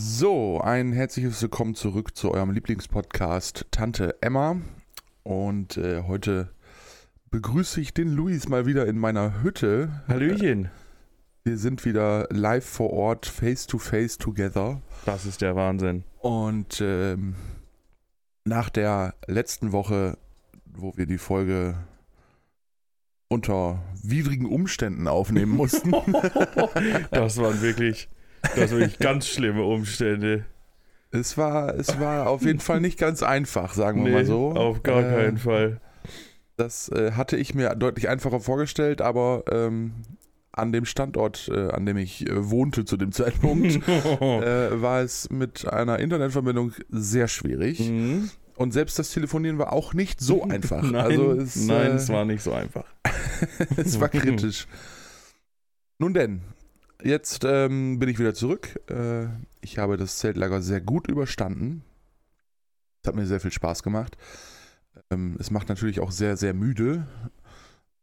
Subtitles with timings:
[0.00, 4.60] So, ein herzliches Willkommen zurück zu eurem Lieblingspodcast Tante Emma.
[5.24, 6.54] Und äh, heute
[7.32, 10.04] begrüße ich den Luis mal wieder in meiner Hütte.
[10.06, 10.70] Hallöchen.
[11.42, 14.80] Wir sind wieder live vor Ort, face to face together.
[15.04, 16.04] Das ist der Wahnsinn.
[16.20, 17.34] Und ähm,
[18.44, 20.16] nach der letzten Woche,
[20.64, 21.74] wo wir die Folge
[23.26, 25.90] unter widrigen Umständen aufnehmen mussten.
[27.10, 28.08] das waren wirklich,
[28.42, 30.44] das waren wirklich ganz schlimme Umstände.
[31.10, 34.50] Es war, es war auf jeden Fall nicht ganz einfach, sagen wir Nee, mal so.
[34.52, 35.80] Auf gar Äh, keinen Fall.
[36.56, 39.92] Das äh, hatte ich mir deutlich einfacher vorgestellt, aber ähm,
[40.52, 45.30] an dem Standort, äh, an dem ich äh, wohnte zu dem Zeitpunkt, äh, war es
[45.30, 47.88] mit einer Internetverbindung sehr schwierig.
[47.88, 48.30] Mhm.
[48.56, 50.82] Und selbst das Telefonieren war auch nicht so einfach.
[50.82, 52.84] Nein, also es, nein äh, es war nicht so einfach.
[53.76, 54.66] es war kritisch.
[55.98, 56.42] Nun denn,
[57.02, 58.80] jetzt ähm, bin ich wieder zurück.
[58.90, 59.26] Äh,
[59.60, 61.82] ich habe das Zeltlager sehr gut überstanden.
[63.02, 64.16] Es hat mir sehr viel Spaß gemacht.
[65.10, 67.06] Ähm, es macht natürlich auch sehr, sehr müde.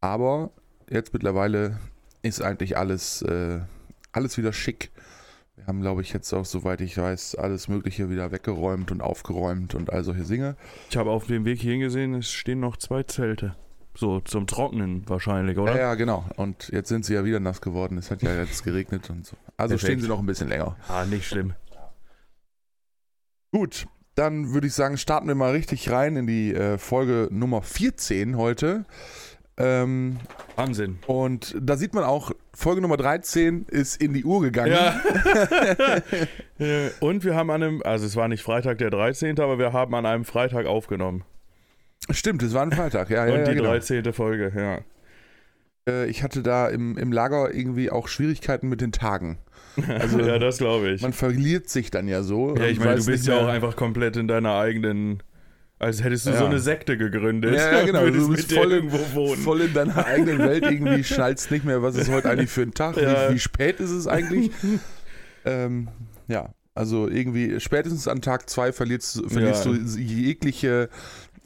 [0.01, 0.51] Aber
[0.89, 1.79] jetzt mittlerweile
[2.21, 3.61] ist eigentlich alles, äh,
[4.11, 4.91] alles wieder schick.
[5.55, 9.73] Wir haben, glaube ich, jetzt auch, soweit ich weiß, alles Mögliche wieder weggeräumt und aufgeräumt
[9.73, 10.57] und all solche Dinge.
[10.89, 13.55] Ich habe auf dem Weg hierhin gesehen, es stehen noch zwei Zelte.
[13.97, 15.73] So zum Trocknen wahrscheinlich, oder?
[15.73, 16.25] Ja, ja, genau.
[16.35, 17.97] Und jetzt sind sie ja wieder nass geworden.
[17.97, 19.37] Es hat ja jetzt geregnet und so.
[19.55, 19.81] Also Perfekt.
[19.81, 20.75] stehen sie noch ein bisschen länger.
[20.89, 21.53] Ah, nicht schlimm.
[23.51, 27.61] Gut, dann würde ich sagen, starten wir mal richtig rein in die äh, Folge Nummer
[27.61, 28.83] 14 heute.
[29.57, 30.17] Ähm,
[30.57, 30.99] Wahnsinn.
[31.07, 34.73] und da sieht man auch, Folge Nummer 13 ist in die Uhr gegangen.
[34.73, 34.99] Ja.
[36.59, 39.71] Ja, Und wir haben an einem, also es war nicht Freitag der 13., aber wir
[39.71, 41.23] haben an einem Freitag aufgenommen.
[42.11, 43.09] Stimmt, es war ein Freitag.
[43.09, 43.69] Ja, ja, Und ja, die genau.
[43.69, 44.13] 13.
[44.13, 44.79] Folge, ja.
[45.91, 49.37] Äh, ich hatte da im, im Lager irgendwie auch Schwierigkeiten mit den Tagen.
[49.87, 51.01] Also, ja, das glaube ich.
[51.01, 52.55] Man verliert sich dann ja so.
[52.55, 55.21] Ja, ich meine, du bist ja auch einfach komplett in deiner eigenen.
[55.77, 56.37] Als hättest du Ja.
[56.37, 57.53] so eine Sekte gegründet.
[57.53, 58.05] Ja, ja, genau.
[58.09, 59.41] Du bist voll irgendwo wohnen.
[59.41, 62.73] voll in deiner eigenen Welt irgendwie, schnallst nicht mehr, was ist heute eigentlich für ein
[62.73, 63.29] Tag, Ja.
[63.29, 64.51] wie, wie spät ist es eigentlich.
[65.43, 65.89] ähm,
[66.29, 70.89] ja, also irgendwie spätestens an Tag zwei verlierst, verlierst du jegliche,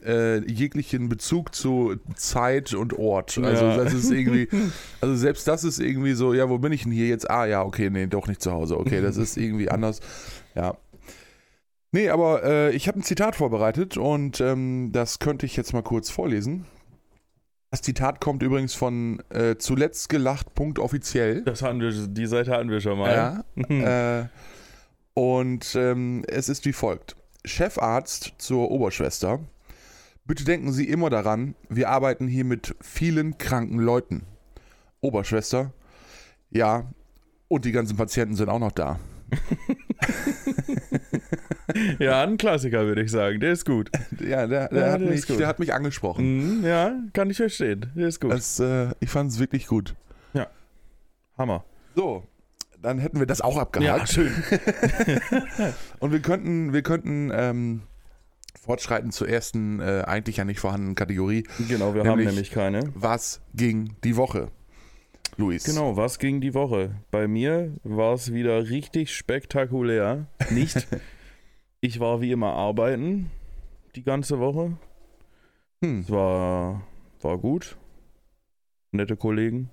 [0.04, 3.38] äh, jeglichen Bezug zu Zeit und Ort.
[3.38, 3.76] Also Ja.
[3.76, 4.48] das ist irgendwie,
[5.00, 7.30] also selbst das ist irgendwie so, ja, wo bin ich denn hier jetzt?
[7.30, 8.78] Ah ja, okay, nee, doch nicht zu Hause.
[8.78, 10.00] Okay, das ist irgendwie anders.
[10.54, 10.76] Ja.
[11.92, 15.82] Nee, aber äh, ich habe ein Zitat vorbereitet und ähm, das könnte ich jetzt mal
[15.82, 16.66] kurz vorlesen.
[17.72, 21.42] Das Zitat kommt übrigens von äh, zuletzt gelacht.offiziell.
[21.42, 23.44] Das hatten wir, die Seite hatten wir schon mal.
[23.68, 24.20] Ja.
[24.22, 24.26] äh,
[25.14, 29.40] und ähm, es ist wie folgt: Chefarzt zur Oberschwester.
[30.24, 34.22] Bitte denken Sie immer daran, wir arbeiten hier mit vielen kranken Leuten.
[35.00, 35.72] Oberschwester.
[36.50, 36.84] Ja,
[37.48, 38.98] und die ganzen Patienten sind auch noch da.
[41.98, 43.40] ja, ein Klassiker, würde ich sagen.
[43.40, 43.90] Der ist gut.
[44.20, 46.58] Ja, der, der, Ja, hat, der mich, der hat mich angesprochen.
[46.58, 47.90] Mhm, ja, kann ich verstehen.
[47.94, 48.32] Der ist gut.
[48.32, 49.94] Das, äh, ich fand es wirklich gut.
[51.38, 51.64] Hammer.
[51.96, 52.24] So,
[52.82, 54.10] dann hätten wir das auch Ja, abgehakt.
[54.10, 54.30] schön.
[56.00, 57.80] Und wir könnten, wir könnten ähm,
[58.58, 61.44] fortschreiten zur ersten, äh, eigentlich ja nicht vorhandenen Kategorie.
[61.68, 62.90] Genau, wir haben Nämlich- nämlich keine.
[62.94, 64.48] Was ging die Woche?
[65.36, 65.64] Luis.
[65.64, 66.96] Genau, was ging die Woche?
[67.10, 70.26] Bei mir war es wieder richtig spektakulär.
[70.50, 70.86] Nicht.
[71.80, 73.30] ich war wie immer arbeiten
[73.94, 74.76] die ganze Woche.
[75.82, 76.00] Hm.
[76.00, 76.82] Es war,
[77.22, 77.76] war gut.
[78.92, 79.70] Nette Kollegen.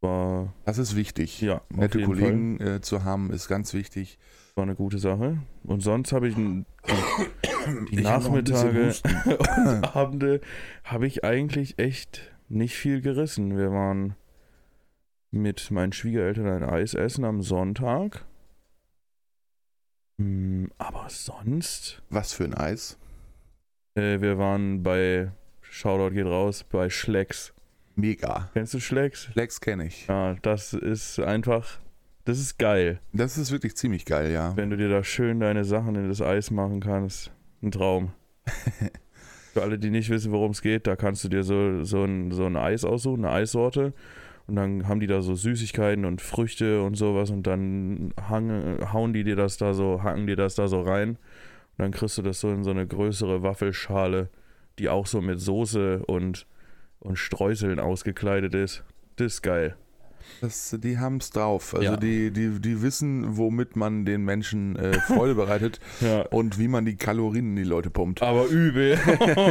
[0.00, 1.40] War, Das ist wichtig.
[1.40, 4.18] ja, Nette Kollegen äh, zu haben, ist ganz wichtig.
[4.54, 5.38] War eine gute Sache.
[5.64, 6.64] Und sonst habe ich die,
[7.90, 8.94] die Ich Nachmittage
[9.56, 10.40] und Abende
[10.84, 13.56] habe ich eigentlich echt nicht viel gerissen.
[13.56, 14.14] Wir waren
[15.30, 18.26] mit meinen Schwiegereltern ein Eis essen am Sonntag.
[20.18, 22.98] Hm, Aber sonst, Was für ein Eis.
[23.94, 25.32] äh, wir waren bei,
[25.62, 27.54] Shoutout geht raus, bei Schlecks.
[27.94, 28.50] Mega.
[28.52, 29.24] Kennst du Schlecks?
[29.26, 30.06] Flex kenne ich.
[30.06, 31.78] Ja, das ist einfach,
[32.24, 33.00] das ist geil.
[33.12, 34.56] Das ist wirklich ziemlich geil, ja.
[34.56, 37.32] Wenn du dir da schön deine Sachen in das Eis machen kannst.
[37.62, 38.12] Ein Traum.
[39.52, 42.30] Für alle, die nicht wissen, worum es geht, da kannst du dir so, so, ein,
[42.30, 43.92] so ein Eis aussuchen, eine Eissorte.
[44.46, 49.12] Und dann haben die da so Süßigkeiten und Früchte und sowas und dann hang, hauen
[49.12, 51.10] die dir das da so, hacken dir das da so rein.
[51.10, 54.30] Und dann kriegst du das so in so eine größere Waffelschale,
[54.78, 56.46] die auch so mit Soße und,
[57.00, 58.84] und Streuseln ausgekleidet ist.
[59.16, 59.76] Das ist geil.
[60.40, 61.74] Das, die haben es drauf.
[61.74, 61.96] Also Ja.
[61.96, 66.22] die, die, die wissen, womit man den Menschen äh, Freude bereitet Ja.
[66.30, 68.22] und wie man die Kalorien in die Leute pumpt.
[68.22, 68.98] Aber übel.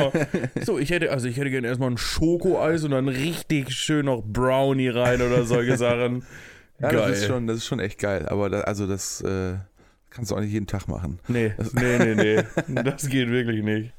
[0.63, 4.23] so, ich hätte, also ich hätte gerne erstmal ein Schokoeis und dann richtig schön noch
[4.23, 6.23] Brownie rein oder solche Sachen.
[6.79, 8.27] Ja, das ist schon, das ist schon echt geil.
[8.27, 9.53] Aber da, also das, äh,
[10.09, 11.19] kannst du auch nicht jeden Tag machen.
[11.27, 12.15] Nee, Das- nee, nee,
[12.67, 12.83] nee.
[12.83, 13.93] Das geht wirklich nicht.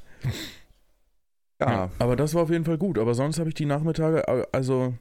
[1.61, 2.99] Ja, Aber das war auf jeden Fall gut.
[2.99, 4.95] Aber sonst habe ich die Nachmittage, äh, also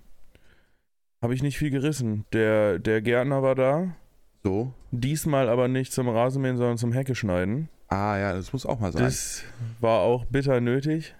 [1.21, 2.25] habe ich nicht viel gerissen.
[2.33, 3.95] Der, der Gärtner war da.
[4.43, 4.73] so.
[4.91, 7.69] Diesmal aber nicht zum Rasenmähen, sondern zum Hecke schneiden.
[7.87, 9.03] Ah ja, das muss auch mal sein.
[9.03, 9.43] Das
[9.79, 11.15] war auch bitter nötig.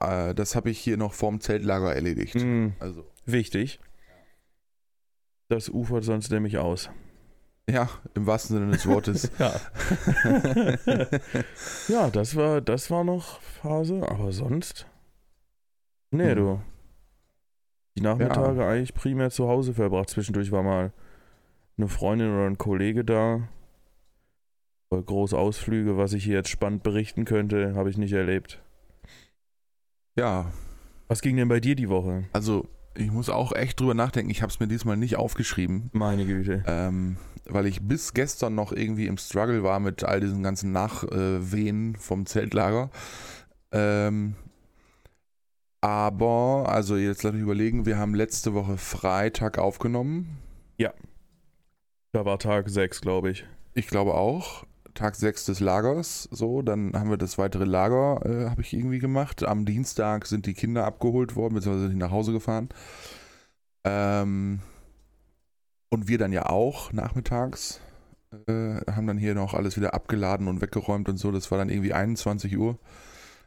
[0.00, 2.34] äh, das habe ich hier noch vorm Zeltlager erledigt.
[2.36, 2.74] Mhm.
[2.80, 3.80] Also, Wichtig.
[5.48, 6.90] Das ufert sonst nämlich aus.
[7.68, 9.30] ja, im wahrsten Sinne des Wortes.
[9.38, 9.52] Ja.
[11.88, 14.86] ja, das war, das war noch Phase, aber sonst.
[16.10, 16.36] Nee, Hm.
[16.36, 16.60] du.
[17.96, 20.10] Die Nachmittage eigentlich primär zu Hause verbracht.
[20.10, 20.92] Zwischendurch war mal
[21.78, 23.48] eine Freundin oder ein Kollege da.
[24.90, 28.62] Große Ausflüge, was ich hier jetzt spannend berichten könnte, habe ich nicht erlebt.
[30.16, 30.52] ja,
[31.08, 32.24] Was ging denn bei dir die Woche?
[32.32, 34.30] also ich muss auch echt drüber nachdenken.
[34.30, 36.64] Ich habe es mir diesmal nicht aufgeschrieben, Meine Güte.
[36.66, 41.96] ähm, weil ich bis gestern noch irgendwie im Struggle war mit all diesen ganzen Nachwehen
[41.96, 42.88] vom Zeltlager.
[43.72, 44.34] Ähm,
[45.80, 50.38] aber, also jetzt lass mich überlegen, wir haben letzte Woche Freitag aufgenommen.
[52.12, 53.44] Da war Tag 6, glaube ich.
[53.74, 54.64] Ich glaube auch.
[54.94, 58.98] Tag 6 des Lagers, so, dann haben wir das weitere Lager, äh, habe ich irgendwie
[58.98, 59.44] gemacht.
[59.44, 62.70] Am Dienstag sind die Kinder abgeholt worden, beziehungsweise sind die nach Hause gefahren.
[63.84, 64.60] Ähm,
[65.90, 67.80] und wir dann ja auch nachmittags.
[68.46, 71.30] Äh, haben dann hier noch alles wieder abgeladen und weggeräumt und so.
[71.30, 72.78] Das war dann irgendwie 21 Uhr,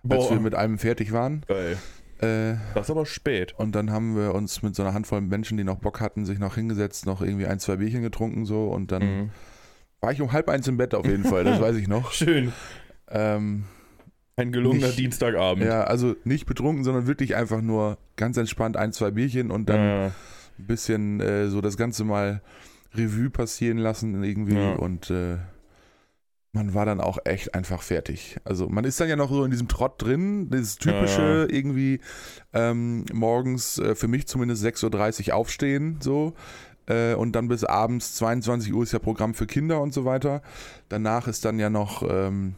[0.07, 1.43] als wir mit allem fertig waren.
[1.47, 1.77] geil.
[2.21, 3.53] Äh, Das ist aber spät.
[3.57, 6.37] und dann haben wir uns mit so einer Handvoll Menschen, die noch Bock hatten, sich
[6.39, 9.29] noch hingesetzt, noch irgendwie ein, zwei Bierchen getrunken so und dann Mhm.
[10.01, 12.11] war ich um halb eins im Bett auf jeden Fall, das weiß ich noch.
[12.11, 12.51] Schön.
[13.09, 13.63] Ähm,
[14.35, 15.65] Ein gelungener Nicht- Dienstagabend.
[15.65, 19.79] ja, also nicht betrunken, sondern wirklich einfach nur ganz entspannt ein, zwei Bierchen und dann
[19.79, 20.05] Ja.
[20.07, 20.13] ein
[20.67, 22.41] bisschen äh, so das Ganze mal
[22.95, 24.73] Revue passieren lassen irgendwie Ja.
[24.73, 25.37] und äh,
[26.59, 28.37] man war dann auch echt einfach fertig.
[28.43, 32.01] Also man ist dann ja noch so in diesem Trott drin, dieses typische Ja, irgendwie
[32.53, 36.33] ähm, morgens äh, für mich zumindest 6.30 Uhr aufstehen so
[36.87, 40.41] äh, und dann bis abends 22 Uhr ist ja Programm für Kinder und so weiter.
[40.89, 42.55] Danach ist dann ja noch ähm,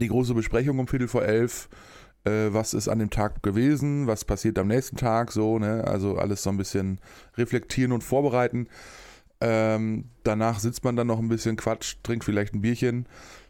[0.00, 1.68] die große Besprechung um Viertel vor elf.
[2.24, 4.06] Äh, was ist an dem Tag gewesen?
[4.06, 5.32] Was passiert am nächsten Tag?
[5.32, 5.84] So, ne?
[5.86, 6.98] Also alles so ein bisschen
[7.36, 8.68] reflektieren und vorbereiten.
[9.40, 13.06] Ähm, danach sitzt man dann noch ein bisschen Quatsch, trinkt vielleicht ein Bierchen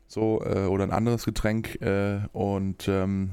[0.06, 3.30] so äh, oder ein anderes Getränk äh, und ähm,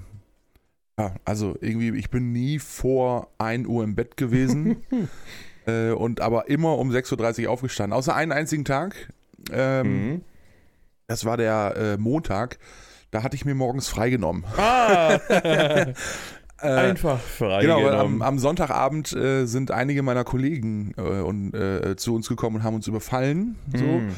[0.97, 4.77] ja, also irgendwie, ich bin nie vor 1 Uhr im Bett gewesen
[5.65, 7.97] äh, und aber immer um 6.30 Uhr aufgestanden.
[7.97, 9.11] Außer einen einzigen Tag.
[9.51, 10.21] Ähm, Mhm.
[11.07, 12.57] Das war der äh, Montag.
[13.11, 14.43] Da hatte ich mir morgens freigenommen.
[14.57, 15.19] Ah!
[16.65, 21.95] Äh, Einfach Genau, weil am, am Sonntagabend äh, sind einige meiner Kollegen äh, und, äh,
[21.95, 23.55] zu uns gekommen und haben uns überfallen.
[23.75, 23.83] So.
[23.83, 24.09] Mhm.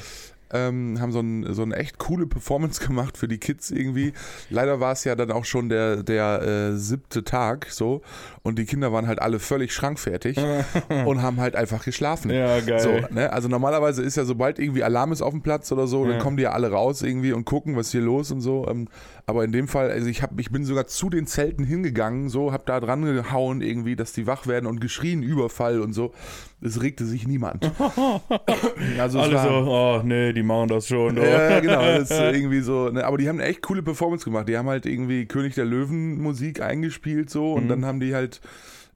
[0.50, 4.14] Ähm, haben so, ein, so eine echt coole Performance gemacht für die Kids irgendwie.
[4.50, 6.42] Leider war es ja dann auch schon der, der
[6.72, 8.02] äh, siebte Tag so
[8.44, 10.38] und die Kinder waren halt alle völlig schrankfertig
[11.06, 12.32] und haben halt einfach geschlafen.
[12.32, 12.80] ja, geil.
[12.80, 13.34] So, ne?
[13.34, 16.12] Also normalerweise ist ja, sobald irgendwie Alarm ist auf dem Platz oder so, Ja.
[16.14, 18.66] dann kommen die ja alle raus irgendwie und gucken, was ist hier los und so.
[18.70, 18.88] Ähm,
[19.30, 22.54] aber in dem Fall, also ich, hab, ich bin sogar zu den Zelten hingegangen, so,
[22.54, 26.14] hab da dran gehauen irgendwie, dass die wach werden und geschrien, Überfall und so.
[26.62, 27.70] Es regte sich niemand.
[29.00, 31.18] also Alle war, so, oh nee, die machen das schon.
[31.18, 31.52] oder?
[31.52, 31.82] ja, genau.
[31.82, 32.90] Das ist irgendwie so.
[32.90, 34.48] Ne, aber die haben eine echt coole Performance gemacht.
[34.48, 37.70] Die haben halt irgendwie König der Löwen Musik eingespielt so und Mhm.
[37.70, 38.40] dann haben die halt,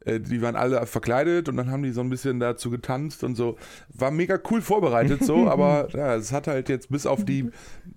[0.06, 3.58] die waren alle verkleidet und dann haben die so ein bisschen dazu getanzt und so.
[3.94, 7.50] War mega cool vorbereitet so, aber ja, es hat halt jetzt bis auf die,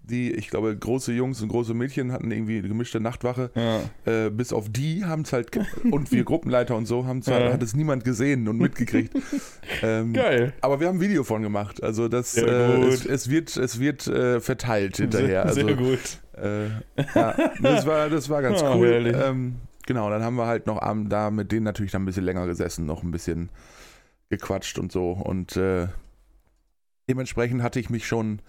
[0.03, 3.51] die, ich glaube, große Jungs und große Mädchen hatten irgendwie eine gemischte Nachtwache.
[3.55, 3.81] Ja.
[4.27, 5.51] Äh, bis auf die haben es halt,
[5.91, 7.35] und wir Gruppenleiter und so, haben es Ja.
[7.35, 9.15] halt, hat es niemand gesehen und mitgekriegt.
[9.83, 10.53] ähm, Geil.
[10.61, 11.83] aber wir haben ein Video von gemacht.
[11.83, 12.43] Also das, äh,
[12.83, 15.27] es, es wird, es wird äh, verteilt hinterher.
[15.29, 16.01] Sehr, Also, sehr gut.
[16.37, 16.67] Äh,
[17.15, 19.13] ja, das war, das war ganz Ah, cool.
[19.15, 19.55] Ähm,
[19.87, 22.47] genau, dann haben wir halt noch am, da mit denen natürlich dann ein bisschen länger
[22.47, 23.51] gesessen, noch ein bisschen
[24.31, 25.13] gequatscht und so.
[25.13, 25.89] Und äh,
[27.09, 28.41] dementsprechend hatte ich mich schon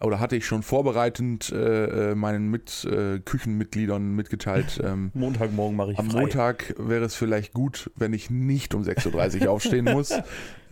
[0.00, 4.80] oder hatte ich schon vorbereitend äh, äh, meinen mit, äh, Küchenmitgliedern mitgeteilt.
[4.82, 6.22] Ähm, Montagmorgen mache ich am frei.
[6.22, 10.12] Montag wäre es vielleicht gut, wenn ich nicht um 6.30 Uhr aufstehen muss.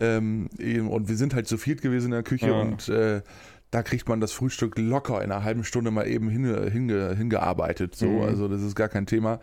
[0.01, 0.49] Ähm,
[0.89, 2.59] und wir sind halt zu viert gewesen in der Küche Ja.
[2.59, 3.21] und äh,
[3.69, 7.95] da kriegt man das Frühstück locker in einer halben Stunde mal eben hinge, hinge, hingearbeitet.
[7.95, 8.07] So.
[8.07, 8.21] Mhm.
[8.23, 9.39] Also das ist gar kein Thema.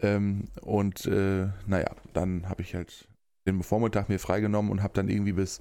[0.00, 3.08] Ähm, und äh, naja, dann habe ich halt
[3.46, 5.60] den Vormittag mir freigenommen und habe dann irgendwie bis,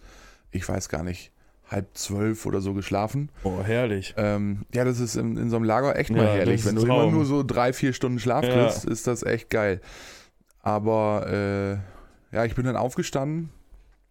[0.51, 1.31] ich weiß gar nicht,
[1.69, 3.29] halb zwölf oder so geschlafen.
[3.43, 4.13] Oh, herrlich.
[4.17, 6.65] Ähm, ja, das ist in, in so einem Lager echt mal Ja, herrlich.
[6.65, 8.67] Wenn du immer nur so drei, vier Stunden Schlaf Ja.
[8.67, 9.81] kriegst, ist das echt geil.
[10.61, 11.81] Aber
[12.31, 13.49] äh, ja, ich bin dann aufgestanden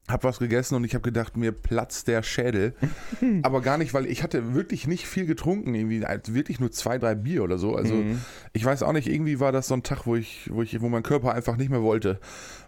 [0.08, 2.74] hab was gegessen und ich habe gedacht, mir platzt der Schädel.
[3.42, 7.16] Aber gar nicht, weil ich hatte wirklich nicht viel getrunken, irgendwie wirklich nur zwei, drei
[7.16, 7.74] Bier oder so.
[7.74, 8.20] Also Mhm.
[8.52, 10.88] ich weiß auch nicht, irgendwie war das so ein Tag, wo ich, wo ich, wo
[10.88, 12.20] mein Körper einfach nicht mehr wollte.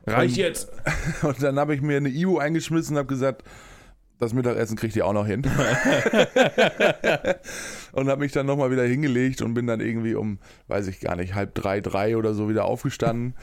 [0.06, 0.68] Reicht Und- jetzt.
[1.22, 3.44] Und dann habe ich mir eine IU eingeschmissen und habe gesagt,
[4.18, 5.42] das Mittagessen kriegt ihr auch noch hin.
[7.92, 11.16] und habe mich dann nochmal wieder hingelegt und bin dann irgendwie um, weiß ich gar
[11.16, 13.34] nicht, halb drei, drei oder so wieder aufgestanden.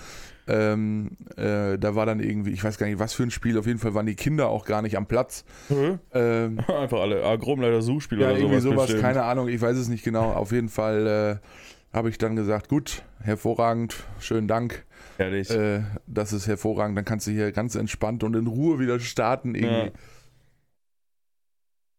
[0.48, 3.66] Ähm, äh, da war dann irgendwie, ich weiß gar nicht, was für ein Spiel, auf
[3.66, 5.44] jeden Fall waren die Kinder auch gar nicht am Platz.
[5.70, 5.98] Hä?
[6.14, 7.24] Ähm, Einfach alle.
[7.24, 8.90] Ah, Gruppenleiter Suchspiel ja, oder irgendwie sowas.
[8.90, 10.32] sowas, keine Ahnung, ich weiß es nicht genau.
[10.34, 14.86] Auf jeden Fall äh, habe ich dann gesagt, gut, hervorragend, schönen Dank.
[15.18, 15.50] Ehrlich.
[15.50, 16.98] Äh, das ist hervorragend.
[16.98, 19.56] Dann kannst du hier ganz entspannt und in Ruhe wieder starten.
[19.56, 19.88] Irgendwie.
[19.88, 19.92] Ja.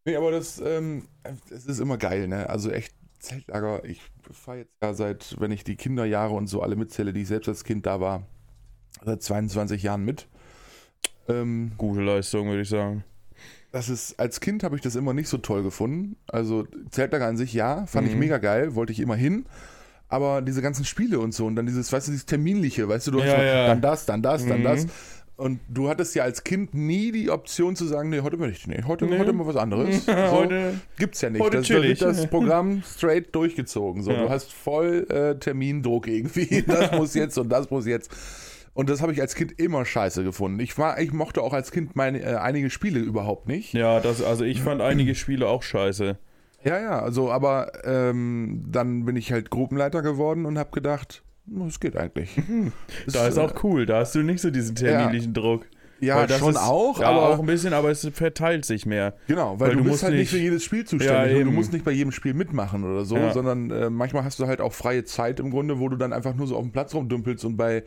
[0.05, 1.07] Nee, aber das, ähm,
[1.49, 2.49] es ist immer geil, ne?
[2.49, 3.83] Also echt Zeltlager.
[3.83, 4.01] Ich
[4.31, 7.49] fahre jetzt ja seit, wenn ich die Kinderjahre und so alle mitzähle, die ich selbst
[7.49, 8.25] als Kind da war,
[9.05, 10.27] seit 22 Jahren mit.
[11.29, 13.03] Ähm, Gute Leistung, würde ich sagen.
[13.71, 16.15] das ist, als Kind habe ich das immer nicht so toll gefunden.
[16.27, 18.19] Also Zeltlager an sich ja, fand ich Mhm.
[18.21, 19.45] mega geil, wollte ich immer hin.
[20.09, 23.11] Aber diese ganzen Spiele und so und dann dieses, weißt du, dieses Terminliche, weißt du,
[23.11, 23.67] du hast Ja, so, ja.
[23.67, 24.63] dann das, dann das, dann Mhm.
[24.63, 24.87] das.
[25.35, 28.65] Und du hattest ja als Kind nie die Option zu sagen, nee, heute will ich
[28.65, 29.19] nicht, heute, Nee.
[29.19, 30.05] heute mal was anderes.
[30.05, 30.79] So, Heute.
[30.97, 31.41] gibt's ja nicht.
[31.43, 34.01] heute Das, da wird das Programm straight durchgezogen.
[34.01, 34.23] So, Ja.
[34.23, 36.61] du hast voll äh, Termindruck irgendwie.
[36.65, 38.09] Das muss jetzt und das muss jetzt.
[38.77, 40.59] Und das habe ich als Kind immer scheiße gefunden.
[40.59, 43.73] Ich, war, ich mochte auch als Kind meine, äh, einige Spiele überhaupt nicht.
[43.73, 46.17] Ja, das, also ich fand einige Spiele auch scheiße.
[46.63, 51.65] Ja, ja, also, aber ähm, dann bin ich halt Gruppenleiter geworden und habe gedacht, "Na,
[51.65, 52.35] es geht eigentlich.
[53.11, 55.65] Da Es, ist auch cool, da hast du nicht so diesen terminlichen Druck.
[55.99, 59.15] Ja, das schon ist, auch, ja, aber auch ein bisschen, aber es verteilt sich mehr.
[59.25, 61.45] genau, weil, weil du, du bist musst halt nicht für jedes Spiel Ja, zuständig und
[61.45, 63.33] du musst nicht bei jedem Spiel mitmachen oder so, Ja.
[63.33, 66.35] sondern äh, manchmal hast du halt auch freie Zeit im Grunde, wo du dann einfach
[66.35, 67.83] nur so auf dem Platz rumdümpelst und bei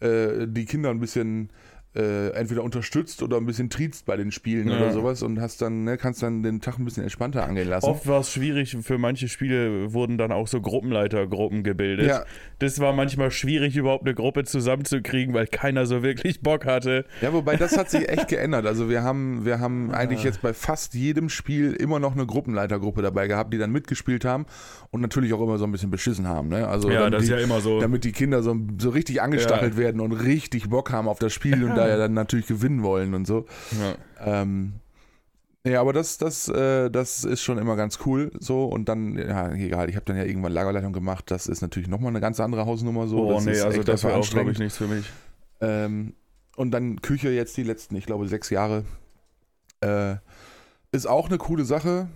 [0.00, 1.50] äh, die Kinder ein bisschen
[1.98, 4.76] äh, entweder unterstützt oder ein bisschen triezt bei den Spielen Ja.
[4.76, 7.86] oder sowas und hast dann, ne, kannst dann den Tag ein bisschen entspannter angehen lassen.
[7.86, 12.06] Oft war es schwierig, für manche Spiele wurden dann auch so Gruppenleitergruppen gebildet.
[12.06, 12.24] Ja,
[12.60, 17.04] Das war manchmal schwierig, überhaupt eine Gruppe zusammenzukriegen, weil keiner so wirklich Bock hatte.
[17.20, 18.66] Ja, wobei das hat sich echt geändert.
[18.66, 23.02] Also wir haben, wir haben eigentlich jetzt bei fast jedem Spiel immer noch eine Gruppenleitergruppe
[23.02, 24.46] dabei gehabt, die dann mitgespielt haben
[24.90, 26.48] und natürlich auch immer so ein bisschen beschissen haben.
[26.48, 26.66] Ne?
[26.68, 27.80] Also ja, damit, das ist die, ja immer so.
[27.80, 31.64] damit die Kinder so, so richtig angestachelt werden und richtig Bock haben auf das Spiel
[31.64, 33.46] und da ja dann natürlich gewinnen wollen und so.
[33.80, 34.42] Ja.
[34.42, 34.74] Ähm,
[35.66, 39.52] ja, aber das, das, äh, das ist schon immer ganz cool so und dann, ja,
[39.52, 42.64] egal, ich habe dann ja irgendwann Lagerleitung gemacht, das ist natürlich nochmal eine ganz andere
[42.64, 43.26] Hausnummer so.
[43.26, 45.04] Oh das nee, ist also das wäre auch, glaube ich, nichts für mich.
[45.60, 46.14] Ähm,
[46.56, 48.84] und dann Küche jetzt die letzten, ich glaube, sechs Jahre.
[49.80, 50.16] Äh,
[50.90, 52.08] ist auch eine coole Sache,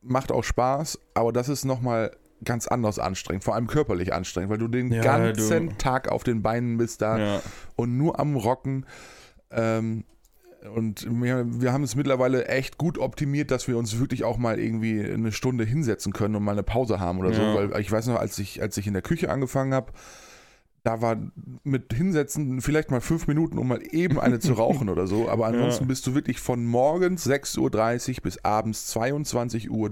[0.00, 4.58] macht auch Spaß, aber das ist nochmal ganz anders anstrengend, vor allem körperlich anstrengend, weil
[4.58, 7.42] du den Ja, ganzen du- Tag auf den Beinen bist da Ja.
[7.76, 8.86] und nur am Rocken.
[9.50, 10.04] Ähm,
[10.74, 14.58] und wir, wir haben es mittlerweile echt gut optimiert, dass wir uns wirklich auch mal
[14.58, 17.36] irgendwie eine Stunde hinsetzen können und mal eine Pause haben oder Ja.
[17.36, 17.70] so.
[17.70, 19.92] Weil ich weiß noch, als ich, als ich in der Küche angefangen habe,
[20.82, 21.16] da war
[21.64, 25.28] mit hinsetzen vielleicht mal fünf Minuten, um mal eben eine zu rauchen oder so.
[25.30, 25.88] Aber ansonsten Ja.
[25.88, 29.90] bist du wirklich von morgens 6.30 Uhr bis abends 22 Uhr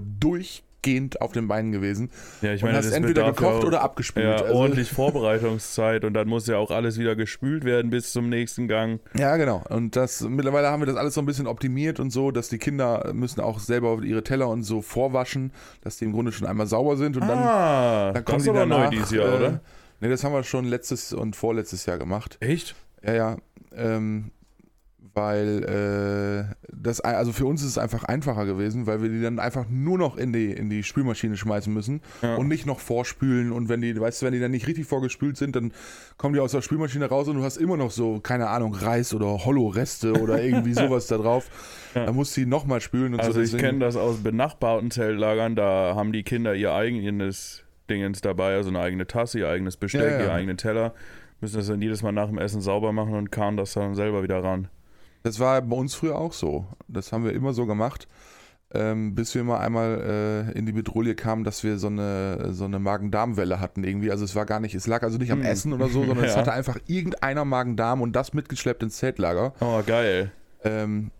[0.83, 2.09] durchgehend auf den Beinen gewesen.
[2.41, 4.25] ja, ich und meine, hast das entweder ja gekocht auch- oder abgespült.
[4.25, 8.29] Ja, Also- ordentlich Vorbereitungszeit und dann muss ja auch alles wieder gespült werden bis zum
[8.29, 8.99] nächsten Gang.
[9.17, 9.63] Ja, genau.
[9.69, 12.57] Und das mittlerweile haben wir das alles so ein bisschen optimiert und so, dass die
[12.57, 16.67] Kinder müssen auch selber ihre Teller und so vorwaschen, dass die im Grunde schon einmal
[16.67, 18.85] sauber sind und dann, ah, dann kommen die ist aber danach.
[18.85, 19.59] neu dieses Jahr, äh, oder?
[20.01, 22.37] Nee, das haben wir schon letztes und vorletztes Jahr gemacht.
[22.41, 22.75] Echt?
[23.03, 23.37] Ja, ja.
[23.75, 24.31] Ähm,
[25.15, 29.37] weil äh, das also für uns ist es einfach einfacher gewesen, weil wir die dann
[29.39, 32.35] einfach nur noch in die in die Spülmaschine schmeißen müssen Ja.
[32.35, 35.37] und nicht noch vorspülen und wenn die weißt du, wenn die dann nicht richtig vorgespült
[35.37, 35.73] sind, dann
[36.17, 39.13] kommen die aus der Spülmaschine raus und du hast immer noch so keine Ahnung Reis
[39.13, 41.47] oder Hollow-Reste oder irgendwie sowas da drauf.
[41.95, 42.05] Ja.
[42.05, 43.39] Da musst du die nochmal spülen und Also so.
[43.41, 48.55] ich deswegen- kenne das aus benachbarten Zeltlagern, da haben die Kinder ihr eigenes Dingens dabei,
[48.55, 50.93] also eine eigene Tasse, ihr eigenes Besteck, Ja, ihr eigenen Teller,
[51.41, 54.23] müssen das dann jedes Mal nach dem Essen sauber machen und karren das dann selber
[54.23, 54.69] wieder ran.
[55.23, 56.65] Das war bei uns früher auch so.
[56.87, 58.07] Das haben wir immer so gemacht,
[58.73, 60.01] ähm, bis wir mal einmal
[60.53, 64.11] äh, in die Bedrohung kamen, dass wir so eine, so eine Magen-Darm-Welle hatten irgendwie.
[64.11, 65.45] Also es war gar nicht, es lag also nicht am Hm.
[65.45, 66.39] Essen oder so, sondern es Ja.
[66.41, 69.53] hatte einfach irgendeiner Magen-Darm und das mitgeschleppt ins Zeltlager.
[69.61, 70.31] Oh, geil.
[70.63, 71.11] Ähm,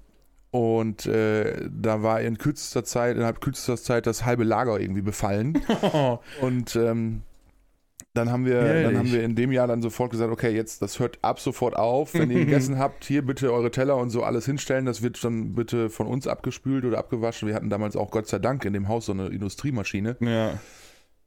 [0.51, 5.60] und äh, da war in kürzester Zeit, innerhalb kürzester Zeit das halbe Lager irgendwie befallen.
[6.41, 7.24] Und ähm,
[8.13, 8.98] dann haben wir, dann Ehrlich?
[8.98, 12.13] haben wir in dem Jahr dann sofort gesagt, okay, jetzt das hört ab sofort auf.
[12.13, 14.86] Wenn ihr gegessen habt, hier bitte eure Teller und so alles hinstellen.
[14.86, 17.48] Das wird dann bitte von uns abgespült oder abgewaschen.
[17.48, 20.60] Wir hatten damals auch Gott sei Dank in dem Haus so eine Industriemaschine, ja.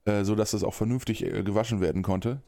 [0.04, 2.40] äh, so dass das auch vernünftig äh, gewaschen werden konnte.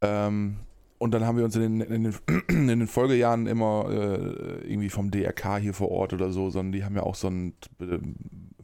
[0.00, 0.58] Ähm,
[0.98, 2.14] und dann haben wir uns in den, in den,
[2.48, 6.84] in den Folgejahren immer äh, irgendwie vom DRK hier vor Ort oder so, sondern die
[6.84, 7.98] haben ja auch so einen, äh,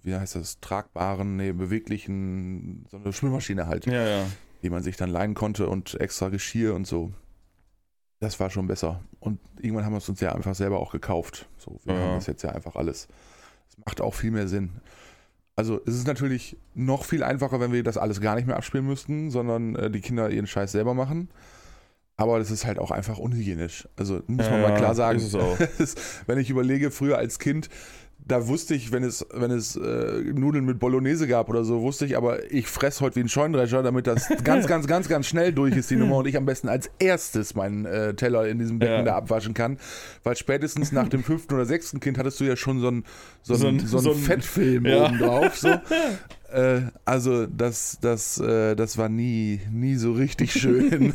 [0.00, 4.26] wie heißt das, tragbaren, nee, beweglichen, so eine Schwimmmaschine halt, Ja, ja.
[4.62, 7.12] Die man sich dann leihen konnte und extra Geschirr und so.
[8.20, 9.00] Das war schon besser.
[9.18, 11.48] Und irgendwann haben wir es uns ja einfach selber auch gekauft.
[11.58, 12.00] So, wir Ja.
[12.00, 13.08] haben das jetzt ja einfach alles.
[13.68, 14.70] Es macht auch viel mehr Sinn.
[15.56, 18.86] Also es ist natürlich noch viel einfacher, wenn wir das alles gar nicht mehr abspielen
[18.86, 21.28] müssten, sondern äh, die Kinder ihren Scheiß selber machen.
[22.16, 23.88] Aber das ist halt auch einfach unhygienisch.
[23.96, 25.18] Also muss man Ja, mal klar sagen.
[26.26, 27.68] wenn ich überlege, früher als Kind,
[28.26, 32.06] da wusste ich, wenn es, wenn es äh, Nudeln mit Bolognese gab oder so, wusste
[32.06, 35.52] ich, aber ich fress heute wie ein Scheunendrescher, damit das ganz, ganz, ganz, ganz schnell
[35.52, 38.78] durch ist, die Nummer, und ich am besten als erstes meinen äh, Teller in diesem
[38.78, 39.02] Becken Ja.
[39.02, 39.78] da abwaschen kann.
[40.22, 43.04] Weil spätestens nach dem fünften oder sechsten Kind hattest du ja schon so einen
[43.42, 45.06] so So ein, ein- so einen so ein- Fettfilm Ja.
[45.06, 45.58] oben drauf.
[45.58, 45.68] So.
[46.52, 51.12] äh, also das, das, äh, das war nie, nie so richtig schön.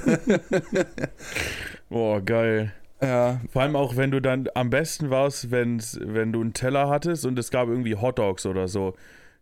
[1.89, 2.73] Boah, geil.
[3.01, 6.89] Ja, Vor allem auch, wenn du dann am besten warst, wenn's, wenn du einen Teller
[6.89, 8.95] hattest und es gab irgendwie Hotdogs oder so.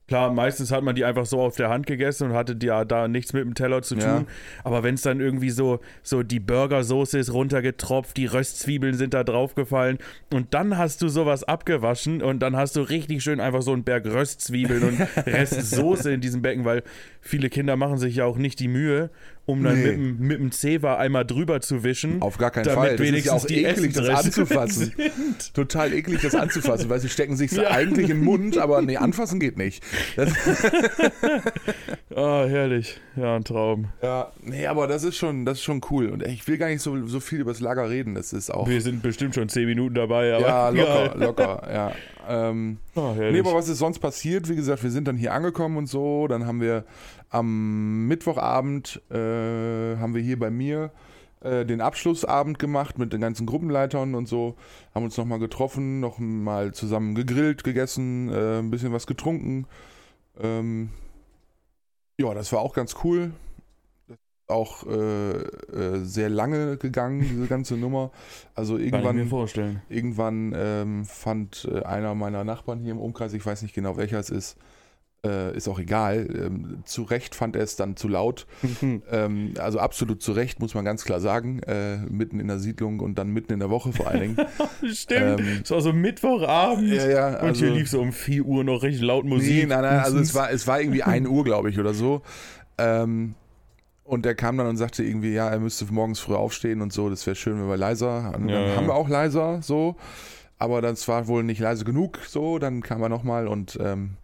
[0.07, 3.07] Klar, meistens hat man die einfach so auf der Hand gegessen und hatte ja da
[3.07, 4.03] nichts mit dem Teller zu tun.
[4.03, 4.25] Ja.
[4.63, 9.24] Aber wenn es dann irgendwie so, so die Burgersoße ist runtergetropft, die Röstzwiebeln sind da
[9.24, 9.97] draufgefallen
[10.31, 13.83] und dann hast du sowas abgewaschen und dann hast du richtig schön einfach so einen
[13.83, 16.83] Berg Röstzwiebeln und Rest Soße in diesem Becken, weil
[17.19, 19.09] viele Kinder machen sich ja auch nicht die Mühe,
[19.48, 19.84] um dann Nee.
[19.84, 22.22] mit, dem- mit dem Zewa einmal drüber zu wischen.
[22.22, 22.90] auf gar keinen Damit Fall.
[22.92, 24.94] Das ist ja wenigstens auch die eklig, das anzufassen.
[24.98, 25.54] sind.
[25.54, 27.70] Total eklig, das anzufassen, weil sie stecken sich Ja.
[27.72, 29.84] eigentlich in den Mund, aber nee, anfassen geht nicht.
[30.16, 30.32] Das,
[32.16, 33.00] Ah, herrlich.
[33.18, 33.88] Ja, ein Traum.
[34.02, 36.08] ja, nee, aber das ist schon, das ist schon cool.
[36.10, 38.16] Und ich will gar nicht so, so viel über das Lager reden.
[38.16, 38.68] Das ist auch.
[38.70, 40.48] Wir sind bestimmt schon 10 Minuten dabei, aber.
[40.48, 41.20] Ja, locker, Geil.
[41.20, 41.92] locker, ja.
[42.27, 44.50] Ähm, Ah, nee, aber was ist sonst passiert?
[44.50, 46.27] Wie gesagt, wir sind dann hier angekommen und so.
[46.27, 46.86] Dann haben wir
[47.29, 50.91] am Mittwochabend, äh, haben wir hier bei mir
[51.41, 54.55] äh, den Abschlussabend gemacht mit den ganzen Gruppenleitern und so.
[54.94, 59.67] Haben uns nochmal getroffen, noch mal zusammen gegrillt, gegessen, äh, ein bisschen was getrunken.
[60.39, 60.89] Ähm,
[62.17, 63.32] ja, das war auch ganz cool.
[64.48, 68.12] Auch äh, äh, sehr lange gegangen, diese ganze Nummer.
[68.53, 69.01] Also irgendwann.
[69.90, 74.20] Irgendwann ähm, fand äh, einer meiner Nachbarn hier im Umkreis, ich weiß nicht genau welcher
[74.20, 74.58] es ist,
[75.25, 78.46] äh, ist auch egal, ähm, zu Recht fand er es dann zu laut.
[79.12, 83.00] Ähm, also absolut zu Recht, muss man ganz klar sagen, äh, mitten in der Siedlung
[83.00, 84.48] und dann mitten in der Woche vor allen Dingen.
[84.94, 85.40] Stimmt.
[85.40, 86.92] Ähm, es war so Mittwochabend.
[86.92, 89.50] ja, ja, und also, hier lief so um 4 Uhr noch richtig laut Musik.
[89.50, 92.22] Nee, nein, nein, also es war, es war irgendwie 1 Uhr, glaube ich, oder so.
[92.77, 93.36] Ähm,
[94.05, 97.09] und er kam dann und sagte irgendwie, ja, er müsste morgens früh aufstehen und so,
[97.09, 98.33] das wäre schön, wenn wir leiser.
[98.35, 99.96] Und Ja, dann haben wir auch leiser, so.
[100.57, 102.59] Aber das war wohl nicht leise genug, so.
[102.59, 104.18] Dann kam er nochmal und ähm,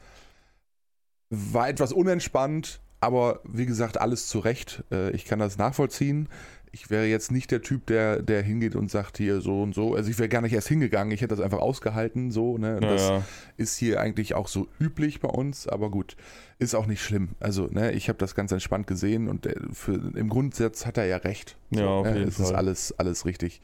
[1.31, 4.83] war etwas unentspannt, aber wie gesagt, alles zu Recht.
[4.91, 6.29] Äh, ich kann das nachvollziehen.
[6.73, 9.93] Ich wäre jetzt nicht der Typ, der, der hingeht und sagt hier so und so.
[9.93, 12.75] Also ich wäre gar nicht erst hingegangen, ich hätte das einfach ausgehalten, so, ne?
[12.75, 13.23] Und das, Ja,
[13.57, 16.15] ist hier eigentlich auch so üblich bei uns, aber gut,
[16.59, 17.29] ist auch nicht schlimm.
[17.41, 21.05] Also, ne, ich habe das ganz entspannt gesehen und der, für, im Grundsatz hat er
[21.05, 21.57] ja recht.
[21.71, 22.55] Ja, auf ne, jeden es ist Fall.
[22.55, 23.61] alles, alles richtig.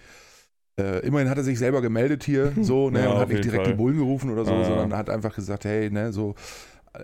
[0.80, 3.64] Äh, immerhin hat er sich selber gemeldet hier, so, ne, Ja, und hat nicht direkt
[3.64, 3.74] Fall.
[3.74, 6.36] die Bullen gerufen oder so, sondern hat einfach gesagt, hey, ne, so,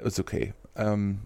[0.03, 0.53] ist okay.
[0.75, 1.19] Ähm,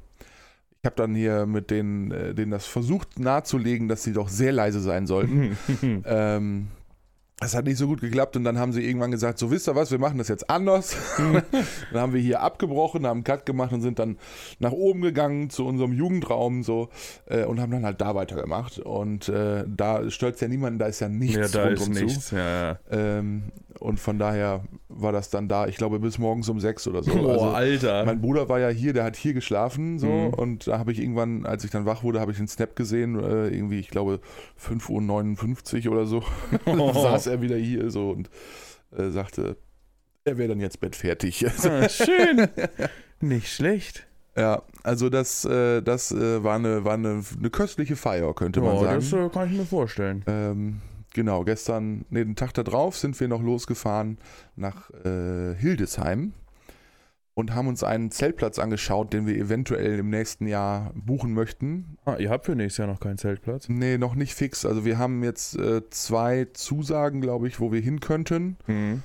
[0.82, 4.52] ich habe dann hier mit denen, äh, denen das versucht nahezulegen, dass sie doch sehr
[4.52, 5.58] leise sein sollten.
[6.06, 6.68] Ähm,
[7.40, 9.76] das hat nicht so gut geklappt und dann haben sie irgendwann gesagt, so wisst ihr
[9.76, 10.96] was, wir machen das jetzt anders.
[11.92, 14.18] dann haben wir hier abgebrochen, haben einen Cut gemacht und sind dann
[14.58, 16.90] nach oben gegangen zu unserem Jugendraum so
[17.28, 18.80] äh, und haben dann halt da weitergemacht.
[18.80, 22.32] Und äh, da stört ja niemanden, da ist ja nichts ja, da ist rundum nichts.
[22.32, 22.76] Ja, ja.
[22.90, 22.96] zu.
[22.98, 23.44] Ähm,
[23.80, 27.12] und von daher war das dann da, ich glaube, bis morgens um sechs oder so.
[27.14, 28.06] Boah, Also, Alter.
[28.06, 30.34] mein Bruder war ja hier, der hat hier geschlafen so Mhm.
[30.34, 33.20] und da habe ich irgendwann, als ich dann wach wurde, habe ich den Snap gesehen,
[33.20, 34.20] äh, irgendwie, ich glaube
[34.60, 36.24] 5.59 Uhr oder so,
[36.66, 38.30] saß er wieder hier so und
[38.98, 39.58] äh, sagte,
[40.24, 41.46] er wäre dann jetzt bettfertig.
[41.64, 42.48] Ah, schön.
[43.22, 44.08] Nicht schlecht.
[44.36, 48.78] ja, also das, äh, das äh, war, eine, war eine, eine köstliche Feier, könnte man
[48.78, 48.96] sagen.
[48.96, 50.24] das äh, kann ich mir vorstellen.
[50.28, 50.82] Ähm,
[51.14, 54.18] genau, gestern, nee, den Tag da drauf sind wir noch losgefahren
[54.56, 56.34] nach äh, Hildesheim
[57.38, 61.96] und haben uns einen Zeltplatz angeschaut, den wir eventuell im nächsten Jahr buchen möchten.
[62.04, 63.70] Ah, ihr habt für nächstes Jahr noch keinen Zeltplatz?
[63.70, 64.66] Nee, noch nicht fix.
[64.66, 68.58] Also wir haben jetzt äh, zwei Zusagen, glaube ich, wo wir hin könnten.
[68.66, 69.04] Mhm.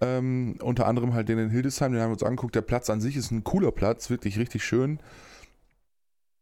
[0.00, 2.54] Ähm, unter anderem halt den in Hildesheim, den haben wir uns angeguckt.
[2.54, 4.98] Der Platz an sich ist ein cooler Platz, wirklich richtig schön.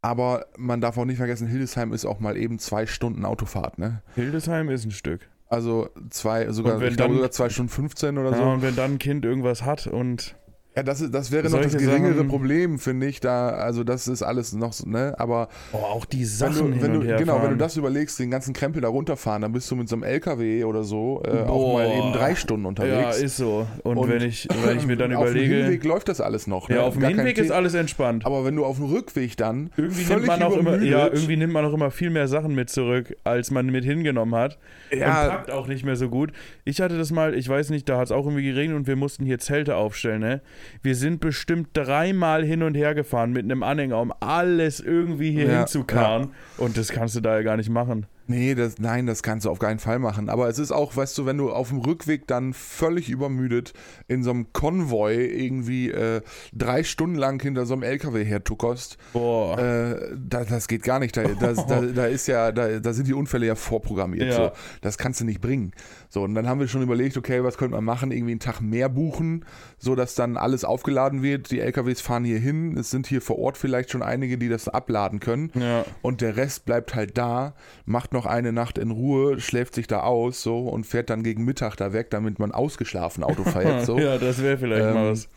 [0.03, 4.03] Aber man darf auch nicht vergessen, Hildesheim ist auch mal eben zwei Stunden Autofahrt, ne?
[4.14, 5.29] Hildesheim ist ein Stück.
[5.49, 8.44] Also zwei, sogar, ich glaube sogar zwei Stunden 15 oder Ja, so.
[8.44, 10.37] und wenn dann ein Kind irgendwas hat und
[10.77, 13.21] Ja, das, das wäre noch das Solche geringere Sachen- Problem, finde ich.
[13.21, 15.15] Da, also das ist alles noch so, ne?
[15.19, 17.77] Aber Oh, auch die wenn Sachen du, wenn du, und her genau, wenn du das
[17.77, 21.23] überlegst, den ganzen Krempel da runterfahren, dann bist du mit so einem LKW oder so
[21.25, 23.19] äh, auch mal eben drei Stunden Ja, unterwegs.
[23.23, 23.69] ist so.
[23.85, 26.49] Und, Und wenn, ich, wenn ich mir dann auf dem überlege, Hinweg läuft das alles
[26.49, 26.69] noch.
[26.69, 26.83] ja, ne?
[26.83, 28.27] auf dem Hinweg ist alles entspannt.
[28.27, 31.53] Aber wenn du auf dem Rückweg dann Irgendwie nimmt, man auch immer, ja, irgendwie nimmt
[31.53, 34.59] man auch immer viel mehr Sachen mit zurück, als man mit hingenommen hat.
[34.91, 36.33] Und ja, packt auch nicht mehr so gut.
[36.65, 38.97] Ich hatte das mal, ich weiß nicht, da hat es auch irgendwie geregnet und wir
[38.97, 40.21] mussten hier Zelte aufstellen.
[40.21, 40.41] Ne?
[40.83, 45.46] Wir sind bestimmt dreimal hin und her gefahren mit einem Anhänger, um alles irgendwie hier
[45.46, 46.31] Ja, hinzukarren.
[46.59, 48.07] Und das kannst du da ja gar nicht machen.
[48.27, 50.29] Nee, das, nein, das kannst du auf keinen Fall machen.
[50.29, 53.75] Aber es ist auch, weißt du, wenn du auf dem Rückweg dann völlig übermüdet
[54.09, 59.59] in so einem Konvoi irgendwie äh, drei Stunden lang hinter so einem LKW hertuckerst, Boah.
[59.59, 61.17] äh, da, das geht gar nicht.
[61.17, 64.29] Da, das, da, da ist ja, da, da sind die Unfälle ja vorprogrammiert.
[64.29, 64.35] Ja.
[64.37, 64.51] So.
[64.81, 65.73] Das kannst du nicht bringen.
[66.09, 68.11] So, und dann haben wir schon überlegt, okay, was könnte man machen?
[68.11, 69.45] Irgendwie einen Tag mehr buchen,
[69.79, 71.51] so dass dann alles aufgeladen wird.
[71.51, 72.77] Die LKWs fahren hier hin.
[72.79, 75.51] Es sind hier vor Ort vielleicht schon einige, die das abladen können.
[75.55, 75.85] ja.
[76.01, 80.00] Und der Rest bleibt halt da, macht noch eine Nacht in Ruhe, schläft sich da
[80.00, 83.85] aus so und fährt dann gegen Mittag da weg, damit man ausgeschlafen Auto fährt.
[83.85, 83.98] So.
[83.98, 85.29] ja, das wäre vielleicht Ähm, mal was.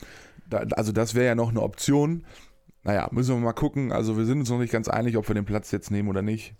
[0.49, 2.23] Da, also das wäre ja noch eine Option.
[2.83, 3.91] Naja, müssen wir mal gucken.
[3.91, 6.21] Also wir sind uns noch nicht ganz einig, ob wir den Platz jetzt nehmen oder
[6.21, 6.55] nicht.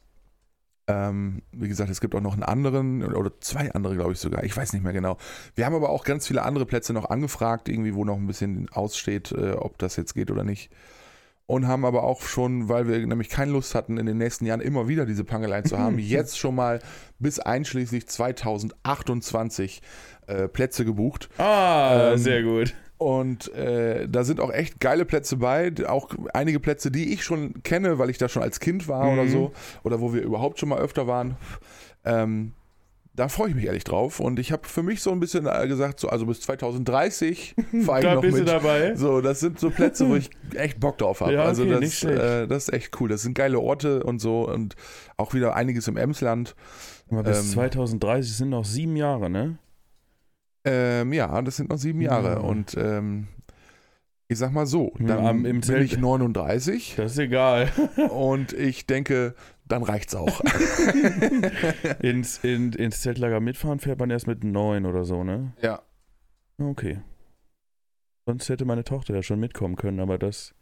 [0.90, 4.44] Ähm, wie gesagt, es gibt auch noch einen anderen oder zwei andere, glaube ich sogar.
[4.44, 5.18] Ich weiß nicht mehr genau.
[5.56, 8.70] Wir haben aber auch ganz viele andere Plätze noch angefragt, irgendwie, wo noch ein bisschen
[8.70, 10.72] aussteht, äh, ob das jetzt geht oder nicht.
[11.50, 14.60] Und haben aber auch schon, weil wir nämlich keine Lust hatten, in den nächsten Jahren
[14.60, 16.80] immer wieder diese Pangeleien zu haben, jetzt schon mal
[17.20, 19.82] bis einschließlich 2028
[20.28, 21.30] äh, Plätze gebucht.
[21.38, 22.74] Ah, ähm, sehr gut.
[22.98, 27.62] Und äh, da sind auch echt geile Plätze bei, auch einige Plätze, die ich schon
[27.64, 29.30] kenne, weil ich da schon als Kind war oder Mhm.
[29.30, 29.52] so,
[29.84, 31.38] oder wo wir überhaupt schon mal öfter waren.
[32.04, 32.54] Ähm,
[33.18, 34.20] da freue ich mich ehrlich drauf.
[34.22, 38.00] Und ich habe für mich so ein bisschen äh, gesagt, so, also bis 2030 fahre
[38.00, 38.48] ich Da noch bist mit.
[38.48, 38.96] du dabei.
[38.96, 41.34] So, das sind so Plätze, wo ich echt Bock drauf habe.
[41.34, 43.10] Ja, okay, also das, äh, das ist echt cool.
[43.10, 44.76] Das sind geile Orte und so und
[45.18, 46.56] auch wieder einiges im Emsland.
[47.10, 49.58] Aber bis ähm, 2030 sind noch sieben Jahre, ne?
[50.66, 52.32] Ähm, ja, das sind noch sieben Jahre.
[52.34, 52.38] Ja.
[52.40, 53.28] Und ähm,
[54.28, 57.70] ich sag mal so, Ja, dann im bin Zelt- ich 39 Das ist egal.
[58.10, 59.34] und ich denke,
[59.68, 60.42] dann reicht's auch.
[62.02, 65.54] ins, in, ins Zeltlager mitfahren fährt man erst mit neun oder so, ne?
[65.62, 65.82] ja.
[66.60, 67.02] Okay.
[68.26, 70.54] Sonst hätte meine Tochter ja schon mitkommen können, aber das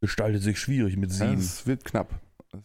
[0.00, 1.34] gestaltet sich schwierig mit sieben.
[1.34, 2.20] Es wird knapp.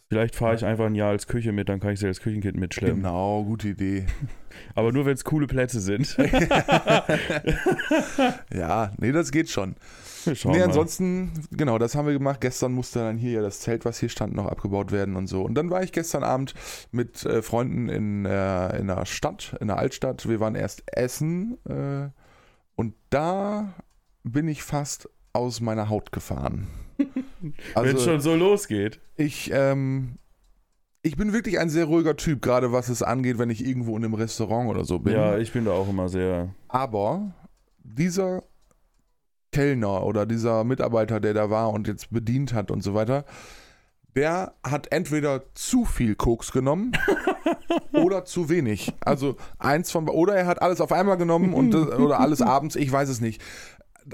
[0.09, 2.57] Vielleicht fahre ich einfach ein Jahr als Küche mit, dann kann ich sie als Küchenkind
[2.57, 3.03] mitschleppen.
[3.03, 4.05] Genau, gute Idee.
[4.75, 6.17] Aber nur, wenn es coole Plätze sind.
[8.53, 9.75] Ja, nee, das geht schon.
[10.33, 10.65] Schauen nee, mal.
[10.65, 12.41] ansonsten, genau, das haben wir gemacht.
[12.41, 15.43] Gestern musste dann hier ja das Zelt, was hier stand, noch abgebaut werden und so.
[15.43, 16.53] Und dann war ich gestern Abend
[16.91, 20.27] mit äh, Freunden in, äh, in der Stadt, in der Altstadt.
[20.27, 22.09] Wir waren erst essen äh,
[22.75, 23.73] und da
[24.23, 26.67] bin ich fast aus meiner Haut gefahren.
[26.97, 28.99] Wenn es Also schon so losgeht.
[29.17, 30.15] ich, ähm,
[31.01, 34.03] ich bin wirklich ein sehr ruhiger Typ, gerade was es angeht, wenn ich irgendwo in
[34.03, 35.13] einem Restaurant oder so bin.
[35.13, 36.49] Ja, ich bin da auch immer sehr.
[36.67, 37.33] Aber
[37.83, 38.43] dieser
[39.51, 43.23] Kellner oder dieser Mitarbeiter, der da war und jetzt bedient hat und so weiter,
[44.15, 46.93] der hat entweder zu viel Koks genommen
[47.93, 48.93] oder zu wenig.
[49.01, 52.75] Also eins von oder er hat alles auf einmal genommen und das- oder alles abends,
[52.75, 53.41] ich weiß es nicht.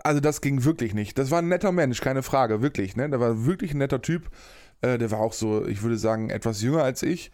[0.03, 1.17] Also das ging wirklich nicht.
[1.17, 2.95] Das war ein netter Mensch, keine Frage, wirklich.
[2.95, 3.09] Ne?
[3.09, 4.29] Der war wirklich ein netter Typ.
[4.81, 7.31] Äh, der war auch so, ich würde sagen, etwas jünger als ich.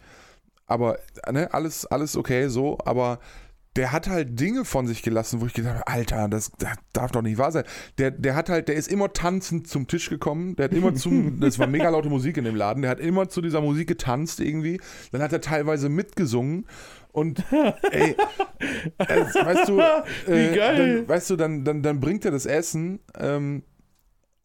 [0.66, 0.98] Aber
[1.30, 2.78] ne, alles, alles okay so.
[2.84, 3.20] Aber
[3.78, 7.12] der hat halt Dinge von sich gelassen, wo ich gedacht habe, Alter, das, das darf
[7.12, 7.64] doch nicht wahr sein.
[7.98, 10.56] Der, der hat halt, der ist immer tanzend zum Tisch gekommen.
[10.56, 12.82] Der hat immer zum, das war mega laute Musik in dem Laden.
[12.82, 14.80] Der hat immer zu dieser Musik getanzt irgendwie.
[15.12, 16.66] Dann hat er teilweise mitgesungen.
[17.18, 17.44] Und
[17.90, 18.14] ey,
[18.98, 20.96] äh, weißt du, äh, Wie geil.
[20.98, 23.64] Dann, weißt du, dann, dann, dann bringt er das Essen ähm,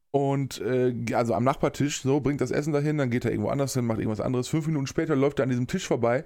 [0.10, 3.74] und äh, also am Nachbartisch, so bringt das Essen dahin, dann geht er irgendwo anders
[3.76, 4.48] hin, macht irgendwas anderes.
[4.48, 6.26] Fünf Minuten später läuft er an diesem Tisch vorbei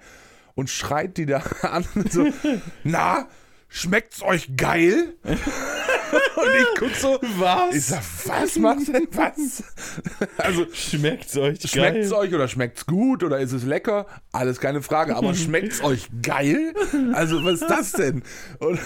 [0.56, 2.28] und schreit die da an, so,
[2.86, 3.28] na,
[3.68, 5.16] schmeckt's euch geil?
[6.36, 7.76] und ich guck so, Was?
[7.76, 9.64] ich sag, was macht denn was?
[10.38, 12.14] also, Schmeckt's euch Schmeckt's geil?
[12.14, 14.06] euch oder schmeckt's gut oder ist es lecker?
[14.32, 16.74] Alles keine Frage, aber schmeckt's euch geil?
[17.14, 18.24] Also, was ist das denn?
[18.60, 18.80] Und,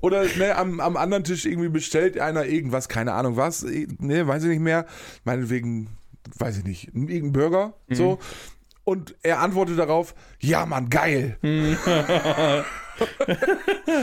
[0.00, 4.44] oder ne, am, am anderen Tisch irgendwie bestellt einer irgendwas, keine Ahnung was, ne, weiß
[4.44, 4.86] ich nicht mehr.
[5.24, 5.88] Meinetwegen,
[6.38, 8.18] weiß ich nicht, irgendein Burger, so.
[8.84, 11.38] Und er antwortet darauf, ja Mann, geil.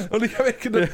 [0.10, 0.89] Und ich habe echt gedacht,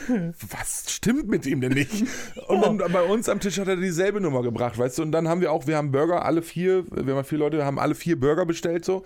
[0.49, 2.05] was stimmt mit ihm denn nicht?
[2.47, 5.03] Und dann bei uns am Tisch hat er dieselbe Nummer gebracht, weißt du?
[5.03, 7.65] Und dann haben wir auch, wir haben Burger, alle vier, wir haben ja vier Leute,
[7.65, 9.03] haben alle vier Burger bestellt so.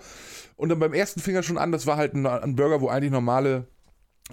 [0.56, 3.12] Und dann beim ersten Finger schon an, das war halt ein, ein Burger, wo eigentlich
[3.12, 3.66] normale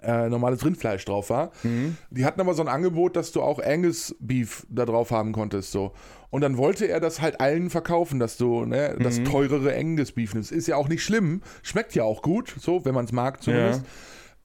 [0.02, 1.52] äh, normales Rindfleisch drauf war.
[1.64, 1.98] Mhm.
[2.12, 5.72] Die hatten aber so ein Angebot, dass du auch Angus Beef da drauf haben konntest.
[5.74, 5.92] So.
[6.30, 9.26] Und dann wollte er das halt allen verkaufen, dass du ne, das Mhm.
[9.26, 10.54] teurere Angus Beef nimmst.
[10.54, 13.82] Ist ja auch nicht schlimm, schmeckt ja auch gut, so, wenn man es mag zumindest.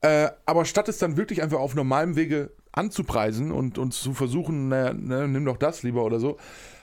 [0.06, 4.68] Äh, aber statt es dann wirklich einfach auf normalem Wege anzupreisen und, und zu versuchen,
[4.68, 6.36] ne, ne, nimm doch das lieber oder so,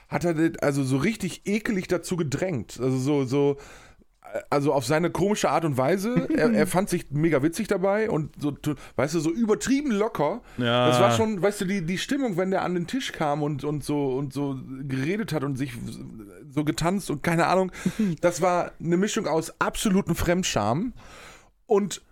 [0.08, 2.78] hat er das also so richtig ekelig dazu gedrängt.
[2.80, 3.56] Also so, so,
[4.50, 6.28] also auf seine komische Art und Weise.
[6.36, 8.52] er, er fand sich mega witzig dabei und so,
[8.96, 10.42] weißt du, so übertrieben locker.
[10.58, 10.88] Ja.
[10.88, 13.64] Das war schon, weißt du, die, die Stimmung, wenn der an den Tisch kam und,
[13.64, 15.72] und so und so geredet hat und sich
[16.50, 17.72] so getanzt und keine Ahnung,
[18.20, 20.92] das war eine Mischung aus absolutem Fremdscham
[21.66, 22.02] und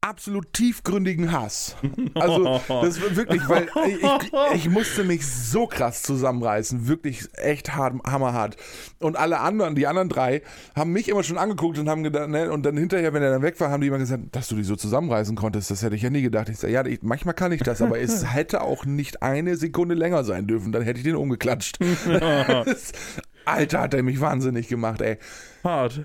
[0.00, 1.76] absolut tiefgründigen Hass.
[2.14, 7.94] Also, das war wirklich, weil ich, ich, musste mich so krass zusammenreißen, wirklich echt hart,
[8.04, 8.56] hammerhart.
[9.00, 10.42] Und alle anderen, die anderen drei,
[10.74, 13.42] haben mich immer schon angeguckt und haben gedacht, ne, und dann hinterher, wenn er dann
[13.42, 16.02] weg war, haben die immer gesagt, dass du dich so zusammenreißen konntest, das hätte ich
[16.02, 16.48] ja nie gedacht.
[16.48, 19.94] Ich sage, ja, ich, manchmal kann ich das, aber es hätte auch nicht eine Sekunde
[19.94, 21.78] länger sein dürfen, dann hätte ich den umgeklatscht.
[23.44, 25.18] Alter, hat er mich wahnsinnig gemacht, ey.
[25.64, 26.04] Hart.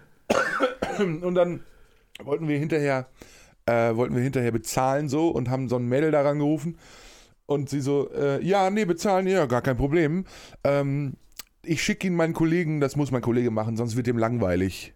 [0.99, 1.61] Und dann
[2.23, 3.07] wollten wir hinterher,
[3.65, 6.77] äh, wollten wir hinterher bezahlen so und haben so ein Mädel daran gerufen.
[7.45, 10.25] Und sie so, äh, ja, nee, bezahlen, ja, gar kein Problem.
[10.63, 11.13] Ähm,
[11.65, 14.93] ich schicke ihn meinen Kollegen, das muss mein Kollege machen, sonst wird ihm langweilig.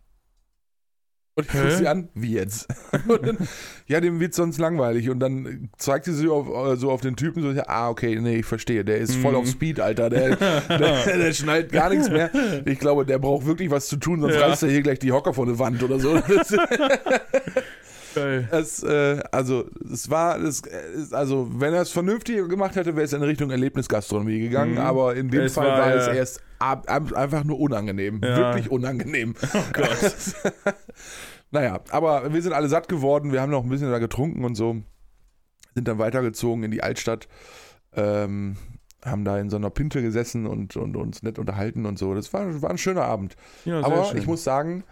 [1.36, 2.68] Und ich gucke sie an, wie jetzt?
[3.08, 3.38] Dann,
[3.86, 5.08] ja, dem wird sonst langweilig.
[5.12, 8.38] Und dann zeigt sie so auf, äh, so auf den Typen, so, ah, okay, nee,
[8.38, 9.38] ich verstehe, der ist voll Mhm.
[9.38, 10.36] auf Speed, Alter, der,
[10.68, 12.32] der, der schnallt gar nichts mehr.
[12.66, 14.48] Ich glaube, der braucht wirklich was zu tun, sonst Ja.
[14.48, 16.20] reißt er hier gleich die Hocker vor eine Wand oder so.
[18.18, 18.48] Geil.
[18.52, 20.62] es, äh, also, es war, es,
[20.96, 24.78] ist, also, wenn er es vernünftig gemacht hätte, wäre es in Richtung Erlebnisgastronomie gegangen, Mhm.
[24.80, 28.20] aber in dem Es Fall war, war, es ja- erst ab, ab, einfach nur unangenehm.
[28.24, 28.38] Ja.
[28.38, 29.34] Wirklich unangenehm.
[29.54, 29.98] Oh Gott.
[31.52, 34.56] naja, aber wir sind alle satt geworden, wir haben noch ein bisschen da getrunken und
[34.56, 34.78] so,
[35.76, 37.28] sind dann weitergezogen in die Altstadt,
[37.94, 38.58] ähm,
[39.06, 42.14] haben da in so einer Pinte gesessen und, und uns nett unterhalten und so.
[42.16, 43.36] Das war, war ein schöner Abend.
[43.64, 44.18] Ja, Aber schön.
[44.18, 44.84] ich muss sagen,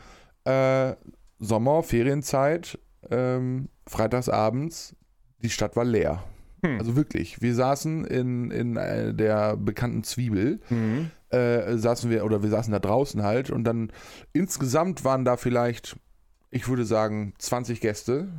[0.45, 0.93] äh,
[1.39, 2.79] Sommer, Ferienzeit,
[3.11, 4.95] ähm, freitagsabends,
[5.43, 6.23] die Stadt war leer.
[6.63, 6.79] Hm.
[6.79, 7.41] Also wirklich.
[7.41, 11.11] Wir saßen in, in äh, der bekannten Zwiebel, Mhm.
[11.29, 13.91] äh, saßen wir, oder wir saßen da draußen halt und dann
[14.33, 15.97] insgesamt waren da vielleicht,
[16.51, 18.29] ich würde sagen, 20 Gäste.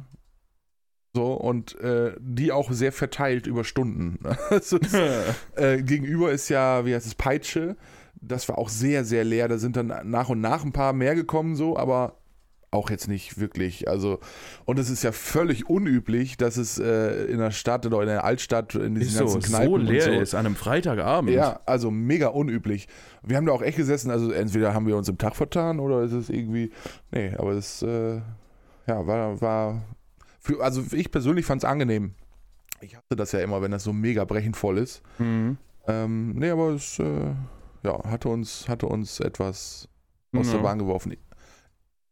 [1.14, 4.18] So, und äh, die auch sehr verteilt über Stunden.
[4.50, 4.78] Also,
[5.56, 7.76] äh, gegenüber ist ja, wie heißt es, Peitsche.
[8.20, 9.48] Das war auch sehr, sehr leer.
[9.48, 12.18] Da sind dann nach und nach ein paar mehr gekommen, so, aber
[12.76, 13.88] auch jetzt nicht wirklich.
[13.88, 14.20] Also,
[14.64, 18.24] und es ist ja völlig unüblich, dass es äh, in der Stadt oder in der
[18.24, 21.30] Altstadt, in diesen Ist so, ganzen Kneipen so leer so, ist an einem Freitagabend.
[21.32, 22.86] ja, also mega unüblich.
[23.22, 26.02] Wir haben da auch echt gesessen, also entweder haben wir uns im Tag vertan oder
[26.02, 26.70] ist es irgendwie.
[27.10, 28.20] Nee, aber es äh,
[28.86, 29.82] ja, war, war
[30.38, 32.14] für, also ich persönlich fand es angenehm.
[32.80, 35.02] Ich hasse das ja immer, wenn das so mega brechend voll ist.
[35.18, 35.56] Mhm.
[35.88, 37.32] Ähm, nee, aber es äh,
[37.82, 39.88] ja, hatte uns, hatte uns etwas
[40.36, 40.62] aus der Ja.
[40.62, 41.16] Bahn geworfen.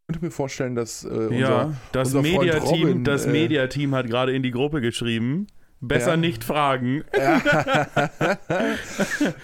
[0.07, 3.31] Ich könnte mir vorstellen, dass äh, unser, ja, das unser Freund Mediateam, Robin, das äh,
[3.33, 5.47] Mediateam hat gerade in die Gruppe geschrieben.
[5.81, 6.17] Besser Ja.
[6.19, 7.05] nicht fragen.
[7.15, 7.39] ja,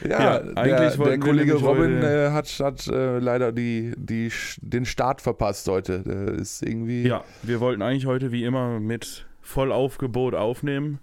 [0.09, 5.67] Ja, der, der Kollege Robin äh, hat, hat äh, leider die, die, den Start verpasst
[5.69, 6.03] heute.
[6.03, 7.07] Der ist irgendwie.
[7.07, 11.01] Ja, wir wollten eigentlich heute wie immer mit Vollaufgebot aufnehmen.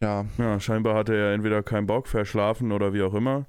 [0.00, 0.26] ja.
[0.38, 3.46] Ja, scheinbar hatte er entweder keinen Bock, verschlafen oder wie auch immer.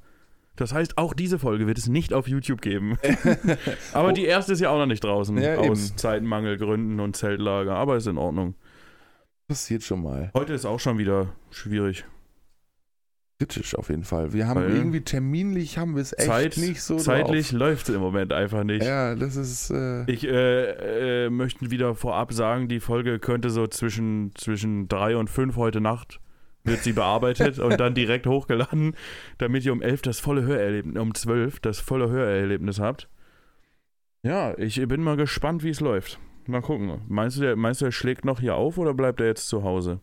[0.55, 2.97] Das heißt, auch diese Folge wird es nicht auf YouTube geben.
[3.93, 4.11] Aber Oh.
[4.11, 5.35] die erste ist ja auch noch nicht draußen.
[5.37, 5.97] Ja, aus eben.
[5.97, 7.75] Zeitmangelgründen und Zeltlager.
[7.75, 8.53] Aber ist in Ordnung.
[9.47, 10.31] Passiert schon mal.
[10.35, 12.05] Heute ist auch schon wieder schwierig.
[13.39, 14.31] Kritisch auf jeden Fall.
[14.31, 17.95] Wir haben Weil- irgendwie terminlich haben wir es echt Zeit- nicht so Zeitlich läuft es
[17.95, 18.85] im Moment einfach nicht.
[18.85, 19.71] Ja, das ist.
[19.71, 25.17] Äh, Ich äh, äh, möchte wieder vorab sagen, die Folge könnte so zwischen, zwischen drei
[25.17, 26.19] und fünf heute Nacht
[26.63, 28.95] wird sie bearbeitet und dann direkt hochgeladen,
[29.37, 33.09] damit ihr um elf das volle Hörerlebnis, um zwölf das volle Hörerlebnis habt.
[34.23, 36.19] Ja, ich bin mal gespannt, wie es läuft.
[36.47, 37.01] Mal gucken.
[37.07, 39.63] Meinst du, der, meinst du, er schlägt noch hier auf oder bleibt er jetzt zu
[39.63, 39.99] Hause?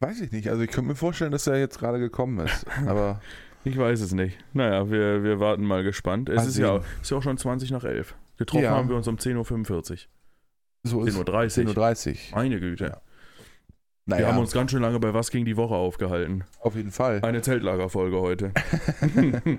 [0.00, 0.50] weiß ich nicht.
[0.50, 2.66] Also ich könnte mir vorstellen, dass er jetzt gerade gekommen ist.
[2.86, 3.22] Aber
[3.64, 4.36] Ich weiß es nicht.
[4.52, 6.28] Naja, wir, wir warten mal gespannt.
[6.28, 8.14] Es ist ja, ist ja auch schon 20 nach 11.
[8.36, 8.72] Getroffen Ja.
[8.72, 9.98] haben wir uns um 10.45 Uhr.
[10.82, 11.72] so ist 10.30 Uhr.
[11.74, 12.16] 10.30 Uhr.
[12.36, 12.84] Meine Güte.
[12.84, 13.00] Ja.
[14.06, 16.44] Wir Naja, haben uns ganz schön lange bei Was ging die Woche aufgehalten.
[16.60, 17.20] auf jeden Fall.
[17.22, 18.52] Eine Zeltlagerfolge heute.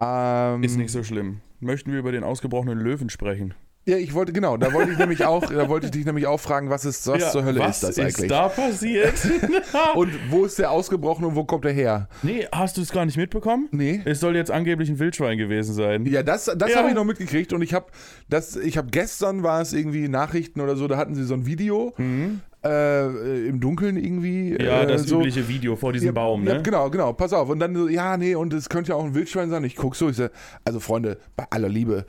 [0.00, 1.40] Ähm, Ist nicht so schlimm.
[1.58, 3.54] Möchten wir über den ausgebrochenen Löwen sprechen?
[3.84, 6.38] Ja, ich wollte, genau, da wollte ich nämlich auch, da wollte ich dich nämlich auch
[6.38, 8.28] fragen, was ist, was zur Hölle was ist das eigentlich?
[8.28, 9.14] da passiert?
[9.96, 12.08] Und wo ist der ausgebrochen und wo kommt er her?
[12.22, 13.66] nee, hast du es gar nicht mitbekommen?
[13.72, 14.00] Nee.
[14.04, 16.04] Es soll jetzt angeblich ein Wildschwein gewesen sein.
[16.06, 16.76] Ja, das, das Ja.
[16.78, 17.86] habe ich noch mitgekriegt und ich habe
[18.28, 21.44] das, ich habe gestern war es irgendwie Nachrichten oder so, da hatten sie so ein
[21.46, 22.40] Video Mhm.
[22.64, 24.52] Äh, im Dunkeln irgendwie.
[24.62, 25.20] Ja, äh, das so.
[25.20, 26.62] übliche Video vor diesem Ja, Baum, ja, ne?
[26.62, 27.48] genau, genau, pass auf.
[27.48, 29.64] Und dann so, ja, nee, und es könnte ja auch ein Wildschwein sein.
[29.64, 30.32] Ich guck so, ich sag,
[30.64, 32.04] also Freunde, bei aller Liebe,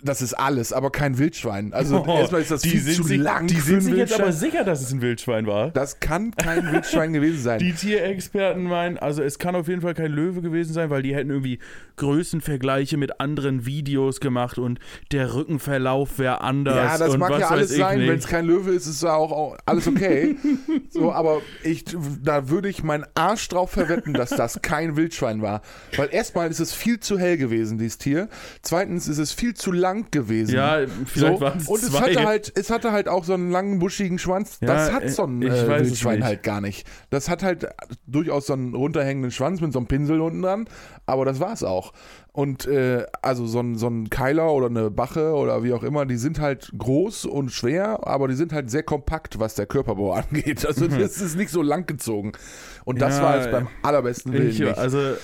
[0.00, 1.72] das ist alles, aber kein Wildschwein.
[1.72, 4.62] Also Oh, erstmal ist das viel zu sich, lang Die sind sich jetzt aber sicher,
[4.64, 5.70] dass es ein Wildschwein war.
[5.70, 7.58] Das kann kein Wildschwein gewesen sein.
[7.58, 11.14] Die Tierexperten meinen, also es kann auf jeden Fall kein Löwe gewesen sein, weil die
[11.14, 11.58] hätten irgendwie
[11.96, 14.78] Größenvergleiche mit anderen Videos gemacht und
[15.10, 16.76] der Rückenverlauf wäre anders.
[16.76, 18.00] Ja, das mag ja alles sein.
[18.00, 20.36] Wenn es kein Löwe ist, ist ja auch, auch alles okay.
[20.90, 21.84] so, aber ich,
[22.22, 25.62] da würde ich meinen Arsch drauf verwetten, dass das kein Wildschwein war.
[25.96, 28.28] Weil erstmal ist es viel zu hell gewesen, dieses Tier.
[28.62, 30.54] Zweitens ist es viel zu lang gewesen.
[30.54, 31.40] Ja, vielleicht so.
[31.40, 32.00] waren es Und es zwei.
[32.00, 34.58] hatte, halt, es hatte halt auch so einen langen, buschigen Schwanz.
[34.60, 36.86] Ja, das hat äh, so ein äh, es Wildschwein halt gar nicht.
[37.10, 37.66] Das hat halt
[38.06, 40.68] durchaus so einen runterhängenden Schwanz mit so einem Pinsel unten dran.
[41.06, 41.92] Aber das war's auch.
[42.32, 46.06] Und äh, also so ein, so ein Keiler oder eine Bache oder wie auch immer,
[46.06, 50.12] die sind halt groß und schwer, aber die sind halt sehr kompakt, was der Körperbau
[50.30, 50.64] angeht.
[50.64, 52.32] Also das ist nicht so lang gezogen.
[52.84, 54.78] Und das Ja, war es beim allerbesten Willen ich, nicht.
[54.78, 55.14] also,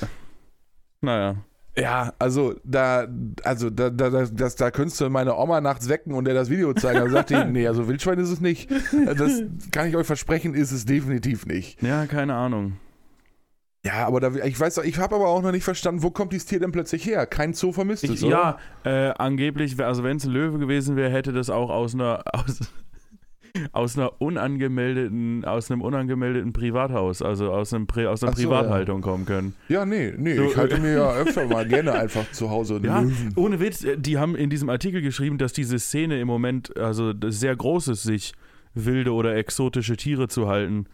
[1.03, 1.37] naja.
[1.77, 3.07] Ja, also da,
[3.43, 6.49] also da, da, da, das, da könntest du meine Oma nachts wecken und der das
[6.49, 7.01] Video zeigen.
[7.01, 8.71] Dann sagt die, nee, also Wildschwein ist es nicht.
[9.17, 11.83] Das kann ich euch versprechen, ist es definitiv nicht.
[11.83, 12.77] Ja, keine Ahnung.
[13.85, 16.47] Ja, aber da, ich weiß, ich habe aber auch noch nicht verstanden, wo kommt dieses
[16.47, 17.27] Tier denn plötzlich her?
[17.27, 18.59] Kein Zoo vermisst es, Ich, oder?
[18.85, 22.23] ja, äh, angeblich, also wenn es ein Löwe gewesen wäre, hätte das auch aus einer
[22.33, 22.61] aus,
[23.73, 28.43] aus einer unangemeldeten, aus einem unangemeldeten Privathaus, also aus einem Pri aus einer Ach so,
[28.49, 29.55] Privathaltung kommen können.
[29.69, 32.85] Ja, nee, nee, So, ich halte mir ja öfter mal gerne einfach zu Hause einen
[32.85, 33.33] Ja, Löwen.
[33.37, 37.13] ohne Witz, äh, die haben in diesem Artikel geschrieben, dass diese Szene im Moment also
[37.29, 38.33] sehr groß ist, sich
[38.75, 40.87] wilde oder exotische Tiere zu halten.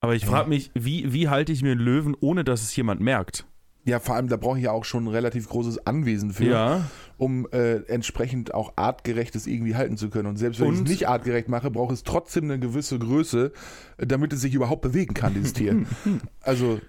[0.00, 0.28] Aber ich Ja.
[0.28, 3.46] frage mich, wie, wie halte ich mir einen Löwen, ohne dass es jemand merkt?
[3.88, 6.90] Ja, vor allem, da brauche ich ja auch schon ein relativ großes Anwesen für, Ja.
[7.16, 10.26] um äh, entsprechend auch artgerechtes irgendwie halten zu können.
[10.28, 13.52] Und selbst wenn ich es nicht artgerecht mache, braucht es trotzdem eine gewisse Größe,
[13.98, 15.84] damit es sich überhaupt bewegen kann, dieses Tier.
[16.42, 16.80] also,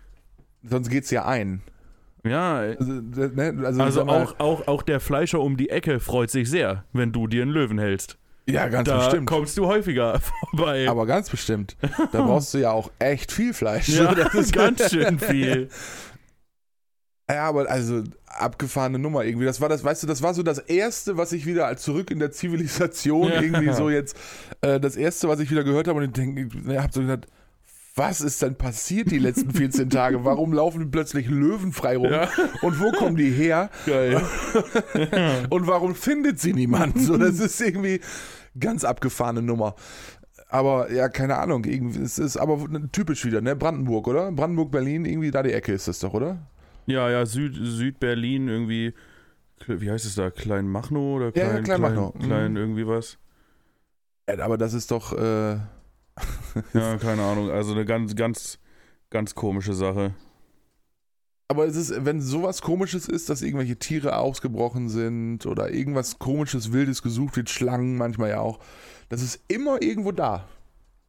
[0.64, 1.62] sonst geht es ja ein.
[2.26, 6.50] Ja, Also, ne, also, also auch, auch, auch der Fleischer um die Ecke freut sich
[6.50, 8.18] sehr, wenn du dir einen Löwen hältst.
[8.46, 9.28] Ja, ganz Da bestimmt.
[9.28, 10.20] kommst du häufiger
[10.52, 10.90] vorbei.
[10.90, 11.78] Aber ganz bestimmt.
[12.12, 13.88] Da brauchst du ja auch echt viel Fleisch.
[13.90, 15.70] ja, Das ist ganz schön viel.
[17.30, 19.46] Ja, aber also abgefahrene Nummer irgendwie.
[19.46, 22.10] Das war das, weißt du, das war so das erste, was ich wieder als zurück
[22.12, 23.42] in der Zivilisation Ja.
[23.42, 24.18] irgendwie so jetzt
[24.62, 27.28] äh, das erste, was ich wieder gehört habe und ich denke, ich habe so gedacht,
[27.96, 30.24] was ist denn passiert die letzten 14 Tage?
[30.24, 32.12] Warum laufen plötzlich Löwen frei rum?
[32.12, 32.30] Ja.
[32.62, 33.70] Und wo kommen die her?
[33.86, 34.22] Geil.
[35.50, 37.02] Und warum findet sie niemand?
[37.02, 38.00] So, das ist irgendwie
[38.58, 39.76] ganz abgefahrene Nummer.
[40.50, 41.65] Aber ja, keine Ahnung.
[41.65, 42.60] Irgendwie, es ist aber
[42.94, 43.56] typisch wieder, ne?
[43.56, 44.32] Brandenburg, oder?
[44.32, 46.38] Brandenburg, Berlin, irgendwie da die Ecke ist das doch, oder?
[46.89, 48.93] Ja, ja, Süd, Südberlin irgendwie,
[49.67, 52.13] wie heißt es da, Kleinmachnow oder Ja, Klein, ja, Kleinmachnow.
[52.13, 52.58] Klein, klein Mhm.
[52.58, 53.17] irgendwie was?
[54.30, 55.13] Ja, aber das ist doch.
[55.13, 55.58] Äh,
[56.73, 58.60] Ja, keine Ahnung, also eine ganz, ganz,
[59.10, 60.13] ganz komische Sache.
[61.47, 66.71] aber es ist, wenn sowas Komisches ist, dass irgendwelche Tiere ausgebrochen sind oder irgendwas Komisches,
[66.73, 68.60] Wildes gesucht wird, Schlangen manchmal ja auch,
[69.10, 70.47] das ist immer irgendwo da.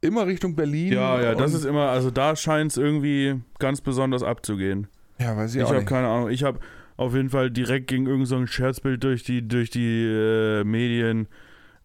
[0.03, 0.93] Immer Richtung Berlin.
[0.93, 4.87] Ja, ja, das ist immer, also da scheint es irgendwie ganz besonders abzugehen.
[5.21, 5.87] Ja, weiß ich, Ich auch habe nicht.
[5.89, 6.59] keine Ahnung, ich habe
[6.97, 11.27] auf jeden Fall direkt gegen irgendein so Scherzbild durch die, durch die äh, Medien.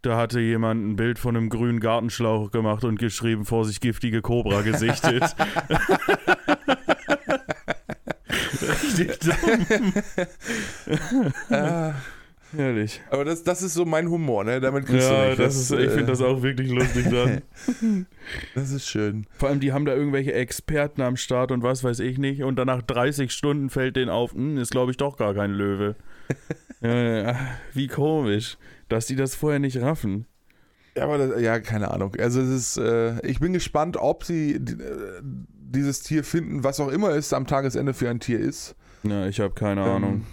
[0.03, 4.61] Da hatte jemand ein Bild von einem grünen Gartenschlauch gemacht und geschrieben, Vorsicht, giftige Cobra
[4.63, 5.23] gesichtet.
[8.63, 9.93] Richtig dumm.
[11.51, 11.95] Ah,
[12.55, 13.01] Herrlich.
[13.11, 14.61] aber das, das ist so mein Humor, ne?
[14.61, 15.39] Damit kriegst du Ja, mich.
[15.39, 17.43] das ist, ich äh, finde das auch wirklich lustig dann.
[18.55, 19.27] Das ist schön.
[19.39, 22.43] Vor allem, die haben da irgendwelche Experten am Start und was weiß ich nicht.
[22.43, 25.53] Und dann nach 30 Stunden fällt denen auf, hm, ist glaube ich doch gar kein
[25.53, 25.95] Löwe.
[26.81, 27.37] ja,
[27.73, 30.27] wie komisch, dass die das vorher nicht raffen.
[30.97, 32.15] Ja, aber das, ja, keine Ahnung.
[32.19, 34.61] Also es ist, äh, ich bin gespannt, ob sie äh,
[35.23, 38.75] dieses Tier finden, was auch immer es am Tagesende für ein Tier ist.
[39.03, 40.27] Ja, ich habe keine Ähm, Ahnung.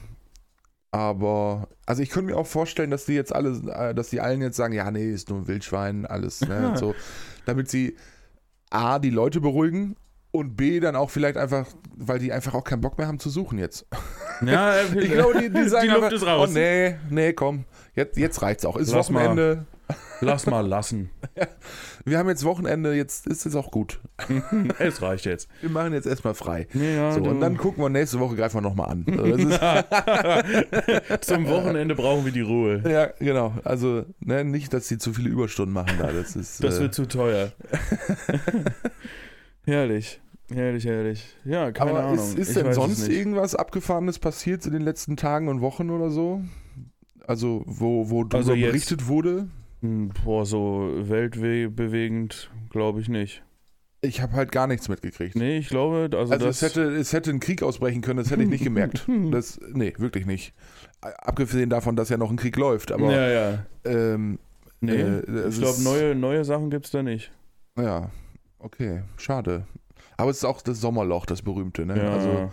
[0.93, 4.43] Aber, also ich könnte mir auch vorstellen, dass die jetzt alle, äh, dass die allen
[4.43, 6.93] jetzt sagen, ja, nee, ist nur ein Wildschwein, alles, ne, so.
[7.47, 7.97] Damit sie
[8.69, 9.95] A, die Leute beruhigen
[10.29, 13.31] und B, dann auch vielleicht einfach, weil die einfach auch keinen Bock mehr haben zu
[13.31, 13.87] suchen jetzt.
[14.45, 16.49] Ja, Ich glaube, die, die sagen die Luft einfach, ist raus.
[16.51, 18.77] oh nee, nee, komm, jetzt, jetzt reicht's auch.
[18.77, 19.65] Ist Lass mal.
[20.21, 21.09] Lass mal lassen.
[22.05, 23.99] Wir haben jetzt Wochenende, jetzt ist es auch gut.
[24.79, 25.47] es reicht jetzt.
[25.61, 26.67] Wir machen jetzt erstmal frei.
[26.73, 29.05] Ja, So, und dann gucken wir nächste Woche, greifen wir nochmal an.
[29.07, 29.39] So, das
[31.19, 32.83] ist, Zum Wochenende brauchen wir die Ruhe.
[32.85, 33.53] ja, genau.
[33.63, 36.11] Also, ne, nicht, dass sie zu viele Überstunden machen da.
[36.11, 36.63] Das ist.
[36.63, 37.51] Das äh, wird zu teuer.
[39.65, 40.19] herrlich.
[40.51, 41.35] Herrlich, herrlich.
[41.45, 42.15] Ja, keine aber Ahnung.
[42.15, 46.09] ist, ist Ich denn sonst irgendwas Abgefahrenes passiert in den letzten Tagen und Wochen oder
[46.09, 46.41] so?
[47.25, 49.47] Also, wo, wo drüber Also berichtet wurde?
[49.83, 53.43] Hm, Boah, so weltbewegend glaube ich nicht.
[54.01, 55.35] Ich habe halt gar nichts mitgekriegt.
[55.35, 58.43] Nee, ich glaube, also, Also es hätte, es hätte ein Krieg ausbrechen können, das hätte
[58.43, 59.05] ich nicht gemerkt.
[59.31, 60.53] Das, nee, wirklich nicht.
[61.01, 63.65] Abgesehen davon, dass ja noch ein Krieg läuft, aber ja, ja.
[63.85, 64.39] ähm,
[64.81, 67.31] Nee, äh, es ich glaube, neue, neue Sachen gibt es da nicht.
[67.79, 68.09] ja,
[68.59, 69.65] okay, schade.
[70.17, 71.97] Aber es ist auch das Sommerloch, das berühmte, ne?
[71.97, 72.13] Ja.
[72.13, 72.51] Also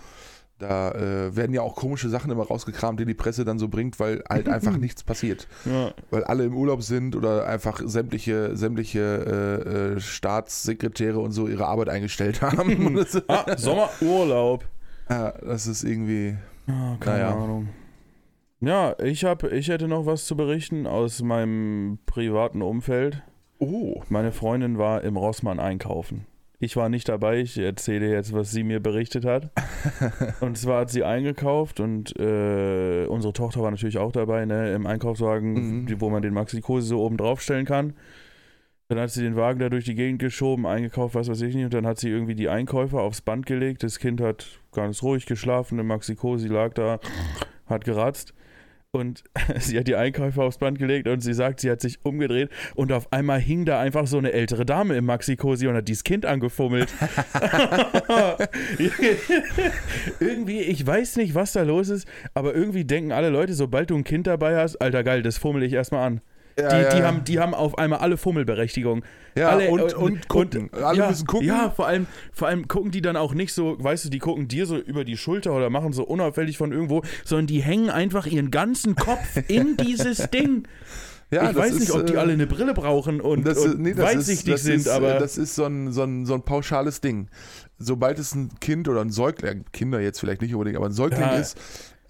[0.61, 3.99] da äh, werden ja auch komische Sachen immer rausgekramt, die die Presse dann so bringt,
[3.99, 5.49] weil halt einfach nichts passiert.
[5.65, 5.93] ja.
[6.11, 9.01] Weil alle im Urlaub sind oder einfach sämtliche, sämtliche
[9.67, 13.05] äh, äh, Staatssekretäre und so ihre Arbeit eingestellt haben.
[13.29, 14.65] Ah, Sommerurlaub.
[15.09, 16.37] ja, das ist irgendwie.
[16.67, 17.35] Ah, keine Naja.
[17.35, 17.69] Ahnung.
[18.61, 23.23] Ja, ich, hab, ich hätte noch was zu berichten aus meinem privaten Umfeld.
[23.59, 24.03] Oh.
[24.09, 26.27] Meine Freundin war im Rossmann einkaufen.
[26.63, 29.51] Ich war nicht dabei, ich erzähle jetzt, was sie mir berichtet hat.
[30.41, 34.87] und zwar hat sie eingekauft und äh, unsere Tochter war natürlich auch dabei, ne, im
[34.87, 36.01] Einkaufswagen, Mhm.
[36.01, 37.95] wo man den Maxi Cosi so oben drauf stellen kann.
[38.89, 41.65] Dann hat sie den Wagen da durch die Gegend geschoben, eingekauft, was weiß ich nicht,
[41.65, 43.83] und dann hat sie irgendwie die Einkäufe aufs Band gelegt.
[43.83, 46.99] Das Kind hat ganz ruhig geschlafen, der Maxi Cosi lag da,
[47.67, 48.35] hat geratzt.
[48.93, 49.23] Und
[49.61, 52.91] sie hat die Einkäufe aufs Band gelegt und sie sagt, sie hat sich umgedreht und
[52.91, 56.27] auf einmal hing da einfach so eine ältere Dame im Maxi-Cosi und hat dieses Kind
[56.27, 56.93] angefummelt.
[60.21, 63.97] irgendwie, ich weiß nicht, was da los ist, aber irgendwie denken alle Leute, sobald du
[63.97, 66.21] ein Kind dabei hast, alter geil, das fummel ich erstmal an.
[66.63, 69.03] Ja, die, ja, die, haben, die haben auf einmal alle Fummelberechtigung.
[69.35, 70.71] Ja, alle, und, und gucken.
[70.73, 71.47] Alle ja, müssen gucken.
[71.47, 74.49] Ja, vor allem, vor allem gucken die dann auch nicht so, weißt du, die gucken
[74.49, 78.27] dir so über die Schulter oder machen so unauffällig von irgendwo, sondern die hängen einfach
[78.27, 80.65] ihren ganzen Kopf in dieses Ding.
[81.31, 83.81] Ja, ich weiß nicht, ist, ob die äh, alle eine Brille brauchen und, das, und
[83.81, 85.15] nee, das weitsichtig ist, das sind, ist, äh, aber.
[85.15, 87.29] Das ist so ein, so, ein, so ein pauschales Ding.
[87.79, 91.21] Sobald es ein Kind oder ein Säugling, Kinder jetzt vielleicht nicht unbedingt, aber ein Säugling
[91.21, 91.37] Ja.
[91.37, 91.57] ist,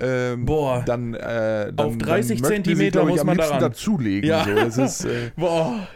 [0.01, 0.83] ähm, Boah.
[0.85, 3.61] dann, äh, dann Auf 30 dann Zentimeter ich, muss am man daran.
[3.61, 4.29] dazulegen.
[4.29, 4.45] Ja.
[4.45, 4.55] So.
[4.55, 5.89] Das ist, äh, Boah.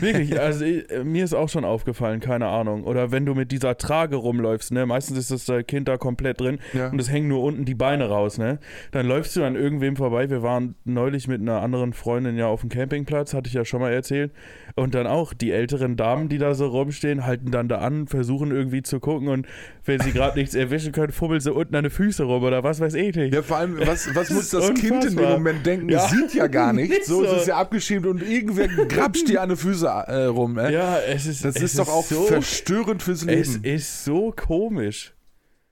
[0.00, 2.84] Wirklich, also ich, äh, mir ist auch schon aufgefallen, keine Ahnung.
[2.84, 4.86] Oder wenn du mit dieser Trage rumläufst, ne?
[4.86, 6.88] Meistens ist das äh, Kind da komplett drin ja.
[6.88, 8.58] und es hängen nur unten die Beine raus, ne?
[8.92, 10.30] Dann läufst du an irgendwem vorbei.
[10.30, 13.80] Wir waren neulich mit einer anderen Freundin ja auf dem Campingplatz, hatte ich ja schon
[13.80, 14.32] mal erzählt.
[14.74, 18.50] Und dann auch die älteren Damen, die da so rumstehen, halten dann da an, versuchen
[18.52, 19.46] irgendwie zu gucken und
[19.84, 22.78] wenn sie gerade nichts erwischen können, fummeln sie unten an den Füße rum oder was
[22.78, 23.34] weiß ich nicht.
[23.34, 25.28] Ja, vor allem, was, was Das muss ist das Kind in dem.
[25.28, 25.88] Moment denken?
[25.88, 26.04] Ja.
[26.04, 26.96] Es sieht ja gar nichts.
[26.96, 27.26] Nicht So, so.
[27.26, 30.58] es ist ja abgeschämt und irgendwer grapscht dir an den Füße äh, rum.
[30.58, 30.72] Äh.
[30.72, 33.64] Ja, es ist, Das es ist doch auch so, verstörend fürs Es Leben.
[33.64, 35.14] ist so komisch.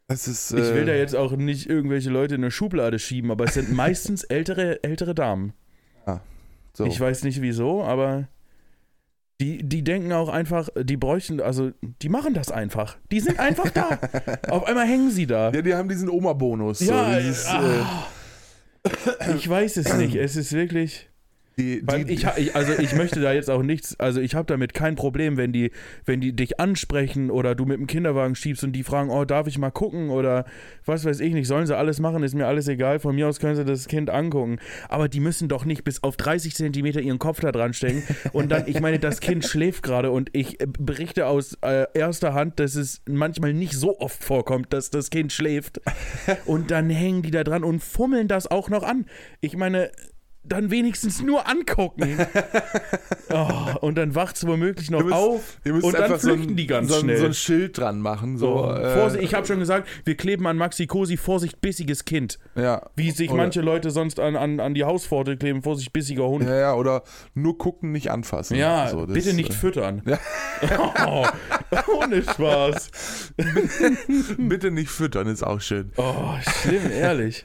[0.08, 3.30] Das ist, Ich will äh, da jetzt auch nicht irgendwelche Leute in eine Schublade schieben,
[3.30, 5.52] aber es sind meistens ältere, ältere Damen.
[6.72, 6.84] so.
[6.84, 8.28] Ich weiß nicht wieso, aber
[9.40, 12.96] die, die denken auch einfach, die bräuchten, also die machen das einfach.
[13.10, 13.98] Die sind einfach da.
[14.48, 15.50] Auf einmal hängen sie da.
[15.52, 16.80] Ja, die haben diesen Oma-Bonus.
[16.80, 18.06] Ja, so, dieses, äh, ah.
[19.36, 20.14] ich weiß es nicht.
[20.14, 21.10] Es ist wirklich.
[21.58, 24.94] Die, die, ich, also ich möchte da jetzt auch nichts, also ich habe damit kein
[24.94, 25.70] Problem, wenn die,
[26.04, 29.46] wenn die dich ansprechen oder du mit dem Kinderwagen schiebst und die fragen, oh, darf
[29.46, 30.44] ich mal gucken oder
[30.84, 33.40] was weiß ich nicht, sollen sie alles machen, ist mir alles egal, von mir aus
[33.40, 34.58] können sie das Kind angucken.
[34.90, 38.02] Aber die müssen doch nicht bis auf 30 Zentimeter ihren Kopf da dran stecken
[38.34, 42.60] und dann, ich meine, das Kind schläft gerade und ich berichte aus äh, erster Hand,
[42.60, 45.80] dass es manchmal nicht so oft vorkommt, dass das Kind schläft
[46.44, 49.06] und dann hängen die da dran und fummeln das auch noch an.
[49.40, 49.90] Ich meine,
[50.48, 52.18] dann wenigstens nur angucken.
[53.30, 53.48] oh,
[53.80, 56.56] und dann wacht es womöglich noch müsst- auf ihr müsst und dann so flüchten ein,
[56.56, 57.18] die ganz so ein, schnell.
[57.18, 58.38] So ein Schild dran machen.
[58.38, 62.04] So, So, äh, Vorsicht, ich habe schon gesagt, wir kleben an Maxi Cosi Vorsicht bissiges
[62.04, 62.38] Kind.
[62.54, 62.82] ja.
[62.96, 66.44] Wie sich Oder- manche Leute sonst an, an, an die Hauspforte kleben, Vorsicht bissiger Hund.
[66.44, 67.02] ja, ja, oder
[67.34, 68.56] nur gucken, nicht anfassen.
[68.56, 70.02] Ja, So, das, bitte nicht äh, füttern.
[70.06, 70.18] Ja.
[71.06, 71.26] Oh,
[71.98, 72.90] ohne Spaß.
[74.38, 75.92] bitte nicht füttern, ist auch schön.
[75.96, 77.44] Oh, schlimm, ehrlich.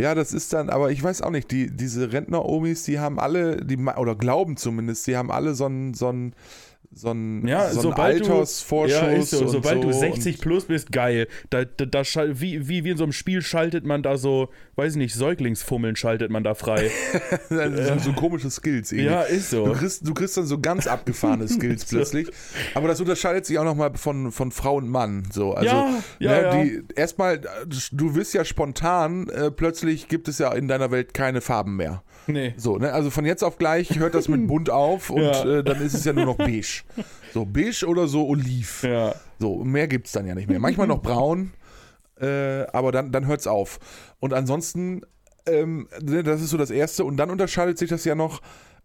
[0.00, 3.62] Ja, das ist dann, aber ich weiß auch nicht, die, diese Rentner-Omis, die haben alle,
[3.62, 6.32] die, oder glauben zumindest, die haben alle so einen, so einen,
[6.92, 9.00] so einen, Ja, so einen sobald du- Altersvorschuss.
[9.00, 9.46] Ja, ist so.
[9.46, 11.28] Sobald du so 60 und, plus bist, geil.
[11.50, 12.02] Da, da, da
[12.40, 16.30] wie, wie, wie in so einem Spiel schaltet man da so, weiß nicht, Säuglingsfummeln schaltet
[16.32, 16.90] man da frei.
[17.48, 19.10] so, so komische Skills irgendwie.
[19.12, 19.72] ja, ist Du so.
[19.72, 22.28] kriegst, du kriegst dann so ganz abgefahrene Skills plötzlich.
[22.74, 25.28] Aber das unterscheidet sich auch nochmal von, von Frau und Mann.
[25.32, 25.54] So.
[25.54, 26.64] Also, ja, ja, ne, ja.
[26.64, 27.40] Die, erstmal,
[27.92, 32.02] du wirst ja spontan, äh, plötzlich gibt es ja in deiner Welt keine Farben mehr.
[32.32, 32.54] Nee.
[32.56, 32.92] So, ne?
[32.92, 35.58] Also von jetzt auf gleich hört das mit bunt auf und Ja.
[35.58, 36.82] äh, dann ist es ja nur noch beige.
[37.32, 38.82] So, beige oder so oliv.
[38.82, 39.14] Ja.
[39.38, 40.58] So, mehr gibt es dann ja nicht mehr.
[40.60, 41.52] Manchmal noch braun,
[42.20, 43.78] äh, aber dann, dann hört es auf.
[44.18, 45.02] Und ansonsten,
[45.46, 47.04] ähm, ne, das ist so das Erste.
[47.04, 48.42] Und dann unterscheidet sich das ja noch,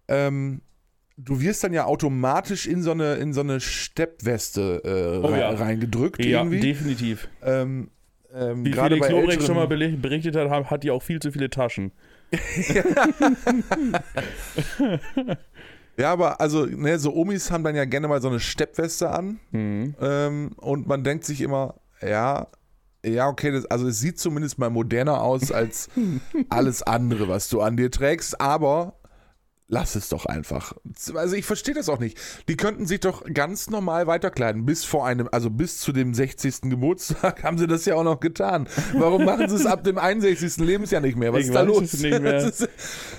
[0.07, 0.61] ähm,
[1.17, 4.81] du wirst dann ja automatisch in so eine, in so eine Steppweste
[5.23, 5.49] äh, Oh ja.
[5.51, 6.59] reingedrückt Ja, irgendwie.
[6.59, 7.27] definitiv.
[7.43, 7.89] Ähm,
[8.33, 11.19] ähm, Wie gerade Felix bei Lobrecht schon mal beri- berichtet hat, hat die auch viel
[11.21, 11.91] zu viele Taschen.
[15.97, 19.39] Ja, aber also, ne, so Omis haben dann ja gerne mal so eine Steppweste an.
[19.51, 19.95] Mhm.
[20.01, 22.47] Ähm, und man denkt sich immer, ja,
[23.05, 25.89] ja, okay, das, also es sieht zumindest mal moderner aus als
[26.49, 28.99] alles andere, was du an dir trägst, aber
[29.67, 30.73] lass es doch einfach.
[31.15, 32.19] Also ich verstehe das auch nicht.
[32.47, 34.65] Die könnten sich doch ganz normal weiterkleiden.
[34.65, 36.61] Bis vor einem, also bis zu dem 60.
[36.69, 38.67] Geburtstag haben sie das ja auch noch getan.
[38.93, 40.57] Warum machen sie es ab dem 61.
[40.57, 41.33] Lebensjahr nicht mehr?
[41.33, 41.93] Was Ich ist da los?
[42.03, 42.69] ist,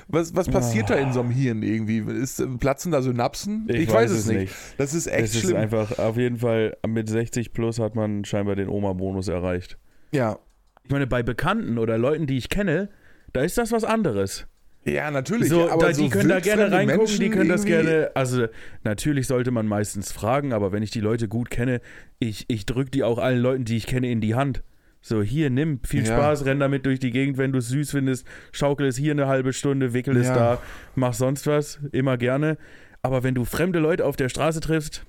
[0.09, 1.99] was, was passiert da in so einem Hirn irgendwie?
[1.99, 3.67] Ist, platzen da Synapsen?
[3.69, 4.39] Ich weiß, weiß es nicht.
[4.39, 4.55] nicht.
[4.79, 5.57] Das ist echt ist schlimm.
[5.57, 9.79] einfach, auf jeden Fall, mit 60 plus hat man scheinbar den Oma-Bonus erreicht.
[10.13, 10.39] ja.
[10.85, 12.91] Ich meine, bei Bekannten oder Leuten, die ich kenne,
[13.33, 14.47] da ist das was anderes.
[14.87, 15.49] Ja, natürlich.
[15.49, 18.11] So, aber da, die so können da gerne reingucken, Menschen die können das gerne.
[18.15, 18.47] Also,
[18.85, 21.81] natürlich sollte man meistens fragen, aber wenn ich die Leute gut kenne,
[22.21, 24.63] ich, ich drücke die auch allen Leuten, die ich kenne, in die Hand.
[25.03, 26.17] So, hier, nimm, viel Ja.
[26.17, 29.27] Spaß, renn damit durch die Gegend, wenn du es süß findest, schaukel es hier eine
[29.27, 30.35] halbe Stunde, wickel es Ja.
[30.35, 30.63] da,
[30.95, 32.57] mach sonst was, immer gerne.
[33.03, 35.05] Aber wenn du fremde Leute auf der Straße triffst,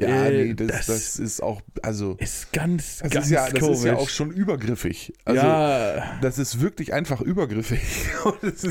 [0.00, 3.48] Ja, äh, nee, das, das, das ist auch, also, ist ganz, das, ganz ist ja,
[3.48, 3.78] das komisch.
[3.78, 5.12] ist ja auch schon übergriffig.
[5.24, 7.80] Also, ja, das ist wirklich einfach übergriffig.
[8.24, 8.66] Und, ist,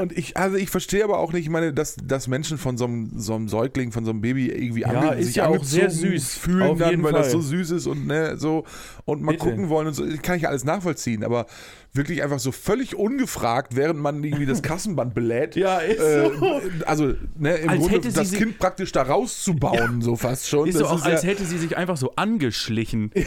[0.00, 2.84] und ich, also ich verstehe aber auch nicht, ich meine, dass, dass Menschen von so
[2.86, 5.62] einem, so einem Säugling, von so einem Baby irgendwie Ja, ange, ist sich ja auch
[5.62, 6.34] sehr süß.
[6.36, 7.48] fühlen Auf dann, weil das so Fall.
[7.48, 8.64] süß ist und ne, so
[9.04, 9.44] und mal Bitte.
[9.44, 11.46] gucken wollen und so, kann ich alles nachvollziehen, aber
[11.94, 15.56] wirklich einfach so völlig ungefragt, während man irgendwie das Kassenband belädt.
[15.56, 16.60] ja, ist Äh, so.
[16.86, 20.68] also, ne, im Als Grunde das Kind praktisch da rauszubauen, so fast schon.
[20.68, 23.10] Ist so Das auch, als ja, hätte sie sich einfach so angeschlichen.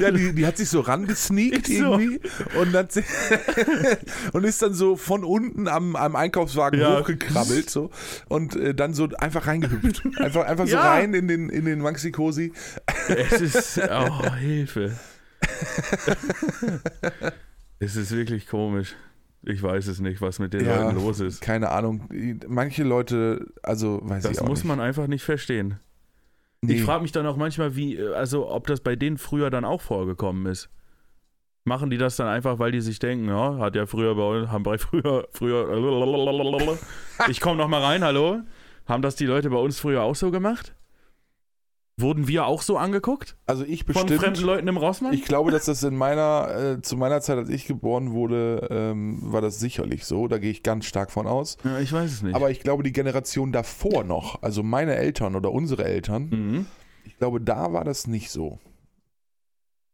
[0.00, 1.98] Ja, die, die hat sich so rangesneakt Ist so.
[1.98, 2.20] irgendwie
[2.58, 3.02] und, sie
[4.32, 7.00] und ist dann so von unten am, am Einkaufswagen Ja.
[7.00, 7.90] hochgekrabbelt so
[8.28, 10.02] und äh, dann so einfach reingehüpft.
[10.18, 10.90] Einfach, einfach so Ja.
[10.92, 12.52] rein in den, in den Maxi Cosi.
[13.08, 13.80] Es ist.
[13.90, 14.92] Oh, Hilfe.
[17.78, 18.94] es ist wirklich komisch.
[19.42, 20.82] Ich weiß es nicht, was mit den Ja.
[20.82, 21.40] Leuten los ist.
[21.40, 22.08] Keine Ahnung.
[22.48, 24.68] Manche Leute, also weiß Das ich auch muss nicht.
[24.68, 25.78] man einfach nicht verstehen.
[26.60, 26.74] Nee.
[26.74, 29.80] Ich frage mich dann auch manchmal, wie, also ob das bei denen früher dann auch
[29.80, 30.68] vorgekommen ist.
[31.64, 34.48] Machen die das dann einfach, weil die sich denken, ja, hat ja früher bei uns,
[34.50, 35.68] haben bei früher, früher,
[37.28, 38.40] ich komme noch mal rein, hallo?
[38.86, 40.74] Haben das die Leute bei uns früher auch so gemacht?
[42.00, 43.36] Wurden wir auch so angeguckt?
[43.46, 44.20] also ich Von bestimmt.
[44.22, 45.12] fremden Leuten im Rossmann?
[45.12, 49.18] Ich glaube, dass das in meiner, äh, zu meiner Zeit, als ich geboren wurde, ähm,
[49.20, 50.28] war das sicherlich so.
[50.28, 51.56] Da gehe ich ganz stark von aus.
[51.64, 52.36] ja, ich weiß es nicht.
[52.36, 56.66] Aber ich glaube, die Generation davor noch, also meine Eltern oder unsere Eltern, mhm.
[57.04, 58.60] ich glaube, da war das nicht so.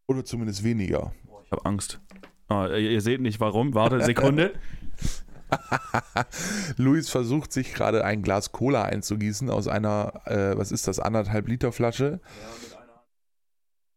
[0.07, 1.13] Oder zumindest weniger.
[1.47, 2.01] Ich habe Angst.
[2.49, 3.75] Ah, ihr, ihr seht nicht warum.
[3.75, 4.53] Warte, Sekunde.
[6.77, 11.49] Luis versucht sich gerade ein Glas Cola einzugießen aus einer, äh, was ist das, anderthalb
[11.49, 12.21] Liter Flasche.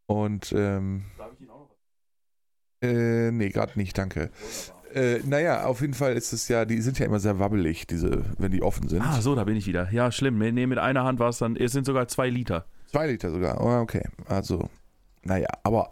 [0.05, 1.05] Und, ähm,
[2.81, 4.29] äh, nee, gerade nicht, danke.
[4.93, 8.23] Äh, naja, auf jeden Fall ist es ja, die sind ja immer sehr wabbelig, diese,
[8.37, 9.01] wenn die offen sind.
[9.01, 9.89] Ah, so, da bin ich wieder.
[9.91, 10.37] Ja, schlimm.
[10.37, 12.65] Nee, nee, mit einer Hand war es dann, es sind sogar zwei Liter.
[12.87, 13.61] Zwei Liter sogar.
[13.61, 14.03] Oh, okay.
[14.27, 14.69] Also,
[15.23, 15.91] naja, aber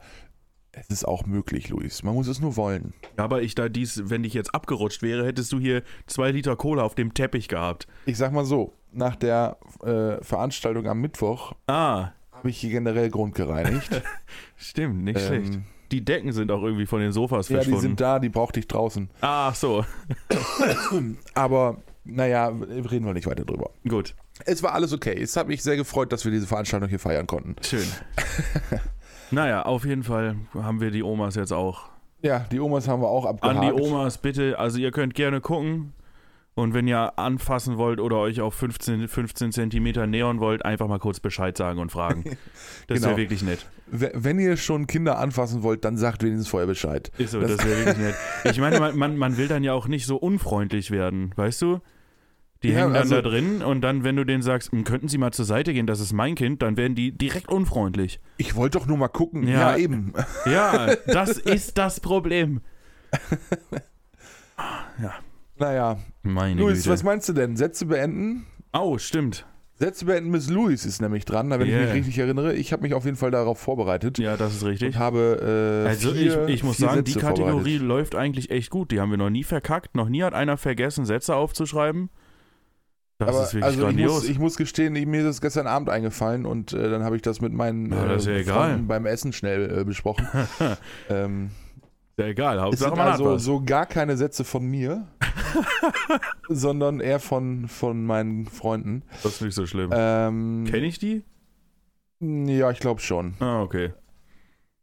[0.78, 2.03] es ist auch möglich, Luis.
[2.03, 2.93] Man muss es nur wollen.
[3.17, 6.84] Aber ich da dies, wenn ich jetzt abgerutscht wäre, hättest du hier zwei Liter Cola
[6.84, 7.88] auf dem Teppich gehabt.
[8.05, 13.09] Ich sag mal so, nach der äh, Veranstaltung am Mittwoch Ah, habe ich hier generell
[13.09, 14.01] grundgereinigt.
[14.57, 15.53] stimmt, nicht schlecht.
[15.55, 17.82] ähm, Die Decken sind auch irgendwie von den Sofas ja, die verschwunden.
[17.82, 19.09] sind da, die brauchte ich draußen.
[19.21, 19.86] Ach so,
[21.34, 23.71] Aber, naja, reden wir nicht weiter drüber.
[23.88, 24.13] gut,
[24.45, 25.17] Es war alles okay.
[25.21, 27.55] Es hat mich sehr gefreut, dass wir diese Veranstaltung hier feiern konnten.
[27.63, 27.86] schön.
[29.36, 31.89] naja, auf jeden Fall haben wir die Omas jetzt auch.
[32.21, 33.57] Ja, die Omas haben wir auch abgehakt.
[33.59, 35.93] An die Omas bitte, also ihr könnt gerne gucken.
[36.57, 40.99] Und wenn ihr anfassen wollt oder euch auf 15, 15 Zentimeter nähern wollt, einfach mal
[40.99, 42.23] kurz Bescheid sagen und fragen.
[42.88, 43.09] Das Genau.
[43.09, 43.65] wäre wirklich nett.
[43.88, 47.11] Wenn ihr schon Kinder anfassen wollt, dann sagt wenigstens vorher Bescheid.
[47.17, 48.15] Ist so, Das- das, wäre wirklich nett.
[48.45, 51.79] Ich meine, man, man, man will dann ja auch nicht so unfreundlich werden, weißt du?
[52.64, 55.08] Die Ja, hängen dann also- da drin und dann, wenn du denen sagst, "Hm, könnten
[55.08, 58.20] sie mal zur Seite gehen, das ist mein Kind, dann werden die direkt unfreundlich.
[58.38, 59.47] Ich wollte doch nur mal gucken.
[59.47, 59.72] Ja.
[59.72, 60.14] Ja, eben.
[60.45, 62.62] Ja, das ist das Problem.
[65.58, 66.89] Naja, Meine Luis, Güte.
[66.89, 67.56] was meinst du denn?
[67.56, 68.45] Sätze beenden?
[68.74, 69.45] oh, stimmt.
[69.78, 71.86] Sätze beenden, Miss Louis ist nämlich dran, wenn ich Yeah.
[71.86, 72.53] mich richtig erinnere.
[72.56, 74.95] Ich habe mich auf jeden Fall darauf vorbereitet Ja, das ist richtig.
[74.95, 77.82] und habe äh, Also vier, ich, ich muss sagen, die Sätze Kategorie vorbereitet.
[77.82, 78.91] läuft eigentlich echt gut.
[78.91, 79.95] Die haben wir noch nie verkackt.
[79.95, 82.10] Noch nie hat einer vergessen, Sätze aufzuschreiben.
[83.18, 84.13] Das Aber ist wirklich also ich grandios.
[84.13, 87.22] muss, ich muss gestehen, mir ist das gestern Abend eingefallen und äh, dann habe ich
[87.22, 88.53] das mit meinen Ja, das ist ja äh.
[88.53, 90.28] Freunden beim Essen schnell äh, besprochen.
[91.09, 91.51] ähm,
[92.18, 92.57] ja, egal.
[92.57, 95.07] es Hauptsache sind man also so gar keine Sätze von mir,
[96.49, 99.03] sondern eher von, von meinen Freunden.
[99.24, 99.91] Das ist nicht so schlimm.
[99.93, 101.24] Ähm, Kenne ich die?
[102.20, 103.36] Ja, ich glaube schon.
[103.39, 103.93] Ah, okay.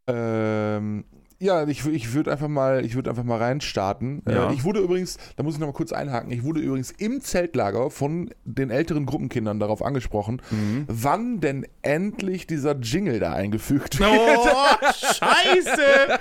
[0.07, 1.05] Ähm,
[1.39, 4.21] Ja, ich, ich würde einfach mal, ich würde einfach mal reinstarten.
[4.27, 4.49] Ja.
[4.49, 7.19] Äh, ich wurde übrigens, da muss ich noch mal kurz einhaken, ich wurde übrigens im
[7.21, 10.85] Zeltlager von den älteren Gruppenkindern darauf angesprochen, Mhm.
[10.87, 14.09] wann denn endlich dieser Jingle da eingefügt wird.
[14.09, 14.47] Oh,
[14.93, 16.19] scheiße!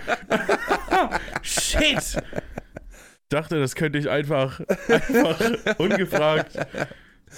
[1.42, 1.98] Shit!
[1.98, 5.40] Ich dachte, das könnte ich einfach, einfach
[5.78, 6.58] ungefragt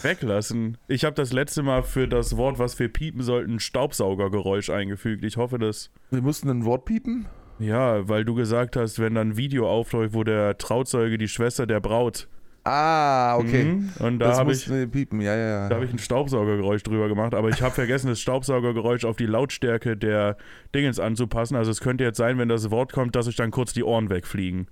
[0.02, 0.76] weglassen.
[0.88, 5.22] Ich habe das letzte Mal für das Wort, was wir piepen sollten, Staubsaugergeräusch eingefügt.
[5.24, 5.90] Ich hoffe, das.
[6.10, 7.26] Wir mussten ein Wort piepen.
[7.58, 11.66] Ja, weil du gesagt hast, wenn dann ein Video aufläuft, wo der Trauzeuge die Schwester
[11.66, 12.28] der Braut.
[12.66, 13.64] Ah, okay.
[13.64, 13.90] Mhm.
[14.00, 14.64] Und da habe ich.
[14.90, 15.68] piepen, ja, ja, ja.
[15.68, 19.26] Da habe ich ein Staubsaugergeräusch drüber gemacht, aber ich habe vergessen, das Staubsaugergeräusch auf die
[19.26, 20.38] Lautstärke der
[20.74, 21.56] Dingens anzupassen.
[21.56, 24.08] Also es könnte jetzt sein, wenn das Wort kommt, dass euch dann kurz die Ohren
[24.08, 24.66] wegfliegen.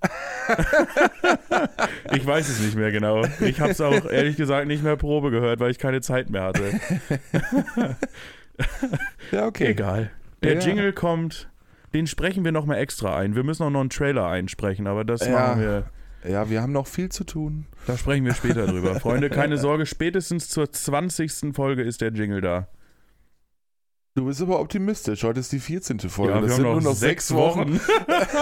[2.11, 3.23] ich weiß es nicht mehr genau.
[3.41, 6.45] Ich habe es auch ehrlich gesagt nicht mehr Probe gehört, weil ich keine Zeit mehr
[6.45, 6.63] hatte.
[9.31, 9.67] ja, okay.
[9.67, 10.09] Egal.
[10.41, 10.59] Der Ja.
[10.59, 11.47] Jingle kommt,
[11.93, 13.35] den sprechen wir nochmal extra ein.
[13.35, 15.31] Wir müssen auch noch einen Trailer einsprechen, aber das Ja.
[15.31, 15.85] machen wir.
[16.27, 17.65] Ja, wir haben noch viel zu tun.
[17.85, 18.95] Da sprechen wir später drüber.
[18.99, 21.53] Freunde, keine Sorge, spätestens zur 20.
[21.53, 22.67] Folge ist der Jingle da.
[24.15, 25.23] Du bist aber optimistisch.
[25.23, 25.99] Heute ist die 14.
[26.01, 26.33] Folge.
[26.33, 27.79] Ja, wir das haben sind noch nur noch sechs Wochen.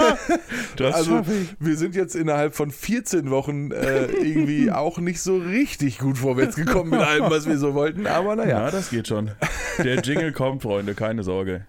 [0.75, 1.21] das Also.
[1.59, 6.57] Wir sind jetzt innerhalb von 14 Wochen äh, irgendwie auch nicht so richtig gut vorwärts
[6.57, 8.05] gekommen mit allem, was wir so wollten.
[8.05, 8.65] Aber naja.
[8.65, 9.31] Ja, das geht schon.
[9.77, 11.65] Der Jingle kommt, Freunde, keine Sorge.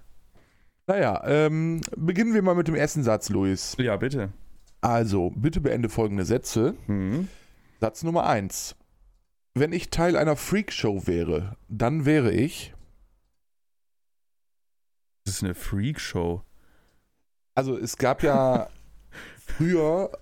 [0.92, 3.74] Naja, ähm, beginnen wir mal mit dem ersten Satz, Luis.
[3.78, 4.30] Ja, bitte.
[4.82, 6.74] Also, bitte beende folgende Sätze.
[6.86, 7.28] Mhm.
[7.80, 8.76] Satz Nummer 1.
[9.54, 12.74] Wenn ich Teil einer Freakshow wäre, dann wäre ich.
[15.24, 16.42] Das ist eine Freakshow.
[17.54, 18.68] Also es gab ja
[19.46, 20.12] früher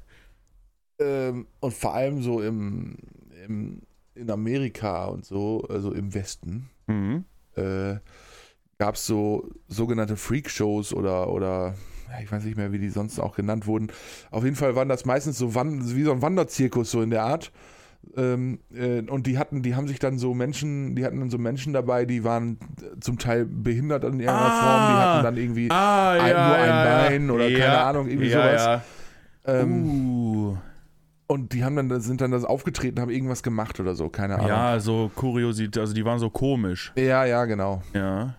[1.01, 2.97] ähm, und vor allem so im,
[3.45, 3.83] im
[4.15, 7.25] in Amerika und so, also im Westen, Mhm.
[7.57, 7.97] äh,
[8.81, 11.75] gab es so sogenannte Freakshows oder oder
[12.11, 13.89] ja, ich weiß nicht mehr, wie die sonst auch genannt wurden.
[14.33, 17.23] Auf jeden Fall waren das meistens so Wan wie so ein Wanderzirkus so in der
[17.23, 17.53] Art.
[18.17, 21.37] Ähm, äh, und die hatten, die haben sich dann so Menschen, die hatten dann so
[21.37, 22.57] Menschen dabei, die waren
[23.01, 24.61] zum Teil behindert in irgendeiner Ah.
[24.63, 27.59] Form, die hatten dann irgendwie Ah, Ein- nur ein Bein oder ja.
[27.59, 28.65] keine Ahnung, irgendwie ja, sowas.
[29.47, 29.55] Ja.
[29.61, 30.57] ähm, uh.
[31.27, 34.49] und die haben dann sind dann das aufgetreten, haben irgendwas gemacht oder so, keine Ahnung.
[34.49, 36.93] Ja, so Kuriosität, also die waren so komisch.
[36.97, 37.83] Ja, ja, genau.
[37.95, 38.35] Ja.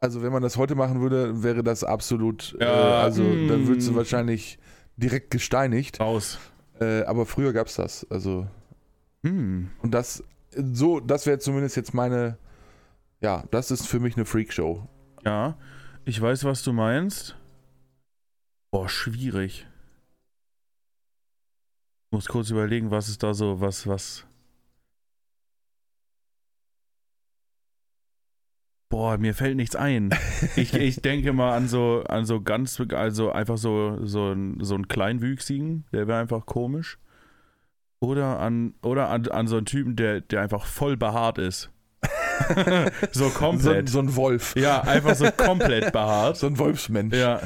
[0.00, 3.88] Also wenn man das heute machen würde, wäre das absolut, äh, Ja, also dann würdest
[3.88, 3.96] du mm.
[3.96, 4.58] wahrscheinlich
[4.96, 6.00] direkt gesteinigt.
[6.00, 6.38] Raus.
[6.80, 8.06] Äh, aber früher gab es das.
[8.10, 8.46] Also
[9.22, 9.70] Hm.
[9.82, 10.24] und das
[10.56, 12.38] so, das wäre zumindest jetzt meine,
[13.20, 14.88] ja, das ist für mich eine Freakshow.
[15.24, 15.56] Ja.
[16.04, 17.36] Ich weiß, was du meinst.
[18.70, 19.66] Boah, schwierig.
[22.06, 24.26] Ich muss kurz überlegen, was ist da so, was, was.
[28.90, 30.10] Boah, mir fällt nichts ein.
[30.56, 34.74] Ich, ich denke mal an so, an so ganz, also einfach so, so, ein, so
[34.74, 36.98] einen Kleinwüchsigen, der wäre einfach komisch.
[38.00, 41.70] Oder an, oder an, an so einen Typen, der, der einfach voll behaart ist.
[43.12, 43.88] so So, komplett.
[43.88, 44.56] so ein Wolf.
[44.56, 46.36] Ja, einfach so komplett behaart.
[46.36, 47.14] So ein Wolfsmensch.
[47.14, 47.40] Ja.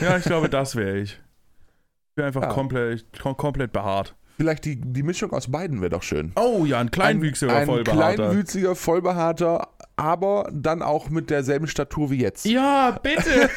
[0.00, 1.12] Ja, ich glaube, das wäre ich.
[1.12, 2.48] Ich wäre einfach Ja.
[2.48, 4.14] komplett, kom komplett behaart.
[4.38, 6.32] Vielleicht die, die Mischung aus beiden wäre doch schön.
[6.36, 8.14] Oh ja, ein Kleinwüchsiger ein, ein Vollbehaarter.
[8.28, 12.44] kleinwüchsiger, vollbehaarter, aber dann auch mit derselben Statur wie jetzt.
[12.44, 13.48] Ja, bitte!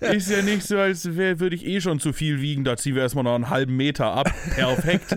[0.00, 2.64] ist ja nicht so, als wär- würde ich eh schon zu viel wiegen.
[2.64, 4.28] Da ziehen wir erstmal noch einen halben Meter ab.
[4.54, 5.16] Perfekt.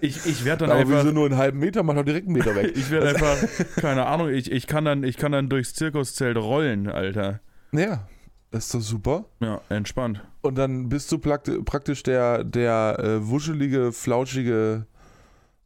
[0.00, 1.02] Ich, ich werde dann aber einfach.
[1.02, 1.82] wieso nur einen halben Meter?
[1.82, 2.72] Mach doch direkt einen Meter weg.
[2.76, 3.36] Ich werde einfach,
[3.76, 7.40] keine Ahnung, ich, ich, kann dann, ich kann dann durchs Zirkuszelt rollen, Alter.
[7.72, 8.06] ja,
[8.52, 9.24] ist doch super.
[9.40, 10.22] Ja, entspannt.
[10.40, 14.86] Und dann bist du praktisch der, der äh, wuschelige, flauschige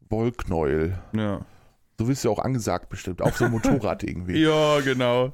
[0.09, 0.99] Wollknäuel.
[1.15, 1.43] Ja.
[2.03, 3.23] So wirst du auch angesagt bestimmt.
[3.23, 4.43] Auf so einem Motorrad irgendwie.
[4.43, 5.31] Ja, genau.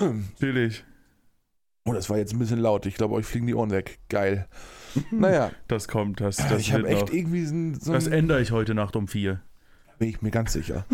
[0.00, 0.84] Natürlich.
[1.84, 2.86] Oh, das war jetzt ein bisschen laut.
[2.86, 3.98] Ich glaube, euch fliegen die Ohren weg.
[4.08, 4.48] Geil.
[5.10, 7.12] Naja, Das kommt, das, das ich habe echt noch.
[7.12, 7.74] irgendwie so ein...
[7.78, 9.42] So Das ändere ich heute Nacht um vier.
[9.98, 10.86] bin ich mir ganz sicher.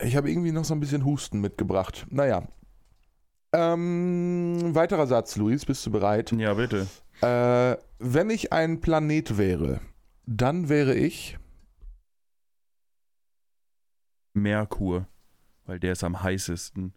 [0.00, 2.06] ich habe irgendwie noch so ein bisschen Husten mitgebracht.
[2.10, 2.46] Naja.
[3.52, 5.64] Ähm, weiterer Satz, Luis.
[5.66, 6.30] Bist du bereit?
[6.32, 6.86] Ja, bitte.
[7.22, 9.80] Äh, wenn ich ein Planet wäre,
[10.26, 11.36] dann wäre ich...
[14.42, 15.06] Merkur.
[15.66, 16.94] Weil der ist am heißesten.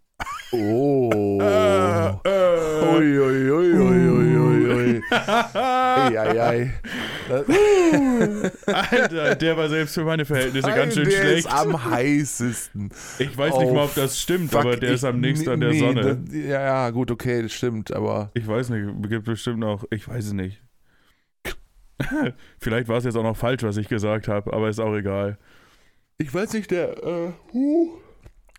[0.54, 1.40] Oh.
[1.42, 5.02] Äh, Ui, ui, ui, ui, ui, ui, ui.
[5.12, 6.74] Ei, ei, ei.
[7.30, 7.46] Das-
[8.92, 11.48] Alter, der war selbst für meine Verhältnisse ganz schön der schlecht.
[11.48, 12.90] ist am heißesten.
[13.20, 15.50] Ich weiß nicht Oh, mal, ob das stimmt, Fuck, aber der ich- ist am nächsten
[15.50, 16.02] an der nee, Sonne.
[16.24, 20.08] das- ja, ja, gut, okay, das stimmt, aber Ich weiß nicht, gibt bestimmt noch, ich
[20.08, 20.62] weiß es nicht.
[22.60, 25.38] Vielleicht war es jetzt auch noch falsch, was ich gesagt habe, aber ist auch egal.
[26.22, 27.90] Ich weiß nicht, der, äh, huh.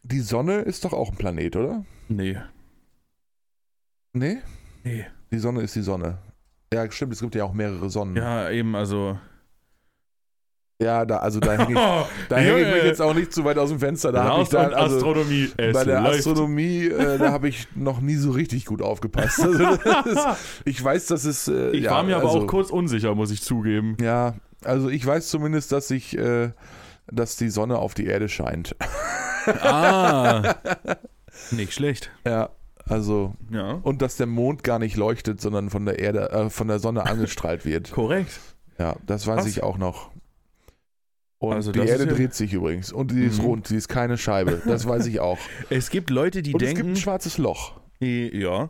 [0.02, 1.84] die Sonne ist doch auch ein Planet, oder?
[2.08, 2.36] Nee.
[4.12, 4.38] Nee?
[4.84, 5.06] Nee.
[5.30, 6.18] Die Sonne ist die Sonne.
[6.72, 8.16] Ja, stimmt, es gibt ja auch mehrere Sonnen.
[8.16, 9.18] Ja, eben, also.
[10.82, 13.56] Ja, da, also da hänge ich, da häng ich mich jetzt auch nicht zu weit
[13.58, 14.10] aus dem Fenster.
[14.10, 15.50] Da habe ich Raus da, und also, Astronomie.
[15.56, 16.18] Es bei der läuft.
[16.18, 19.38] Astronomie, äh, da habe ich noch nie so richtig gut aufgepasst.
[19.42, 19.64] Also,
[20.10, 20.26] ist,
[20.64, 21.46] ich weiß, dass es.
[21.46, 23.96] Äh, Ich ja, war mir aber also, auch kurz unsicher, muss ich zugeben.
[24.00, 24.34] Ja,
[24.64, 26.50] also ich weiß zumindest, dass ich, äh,
[27.07, 28.76] dass die Sonne auf die Erde scheint.
[29.46, 30.55] Ah.
[31.50, 32.11] Nicht schlecht.
[32.26, 32.50] Ja,
[32.86, 33.72] also Ja.
[33.82, 37.07] und dass der Mond gar nicht leuchtet, sondern von der Erde, äh, von der Sonne
[37.07, 37.90] angestrahlt wird.
[37.92, 38.38] Korrekt.
[38.78, 39.46] Ja, das weiß Krass.
[39.46, 40.11] ich auch noch.
[41.38, 43.46] Und Also die Erde ja- dreht sich übrigens und die ist Mhm.
[43.46, 44.62] rund, sie ist keine Scheibe.
[44.66, 45.38] Das weiß ich auch.
[45.70, 46.92] Es gibt Leute, die und es gibt denken.
[46.92, 47.80] ein schwarzes Loch.
[48.00, 48.68] Ja.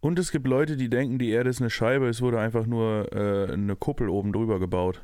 [0.00, 3.12] Und es gibt Leute, die denken, die Erde ist eine Scheibe, es wurde einfach nur
[3.12, 5.00] äh, eine Kuppel oben drüber gebaut.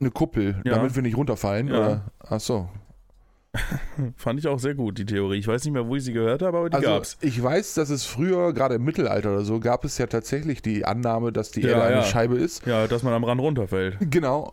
[0.00, 0.74] Eine Kuppel, Ja.
[0.74, 1.68] damit wir nicht runterfallen.
[1.68, 1.74] Ja.
[1.78, 2.04] Oder?
[2.28, 2.68] Ach so.
[4.16, 5.38] Fand ich auch sehr gut, die Theorie.
[5.38, 7.16] Ich weiß nicht mehr, wo ich sie gehört habe, aber die Also gab's.
[7.22, 10.84] ich weiß, dass es früher, gerade im Mittelalter oder so, gab es ja tatsächlich die
[10.84, 12.02] Annahme, dass die Ja, Erde eine.
[12.02, 12.66] Scheibe ist.
[12.66, 13.96] Ja, dass man am Rand runterfällt.
[14.10, 14.52] Genau.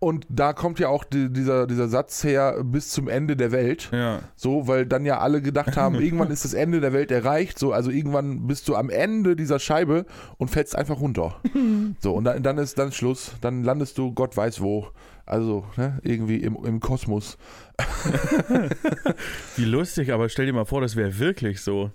[0.00, 3.88] Und da kommt ja auch die, dieser, dieser Satz her bis zum Ende der Welt.
[3.92, 4.20] Ja.
[4.36, 7.58] So, weil dann ja alle gedacht haben, irgendwann ist das Ende der Welt erreicht.
[7.58, 11.36] So, also irgendwann bist du am Ende dieser Scheibe und fällst einfach runter.
[12.00, 13.32] So, und dann, dann ist dann ist Schluss.
[13.40, 14.88] Dann landest du Gott weiß wo.
[15.26, 17.36] Also, ne, irgendwie im, im Kosmos.
[19.56, 21.90] Wie lustig, aber stell dir mal vor, das wäre wirklich so.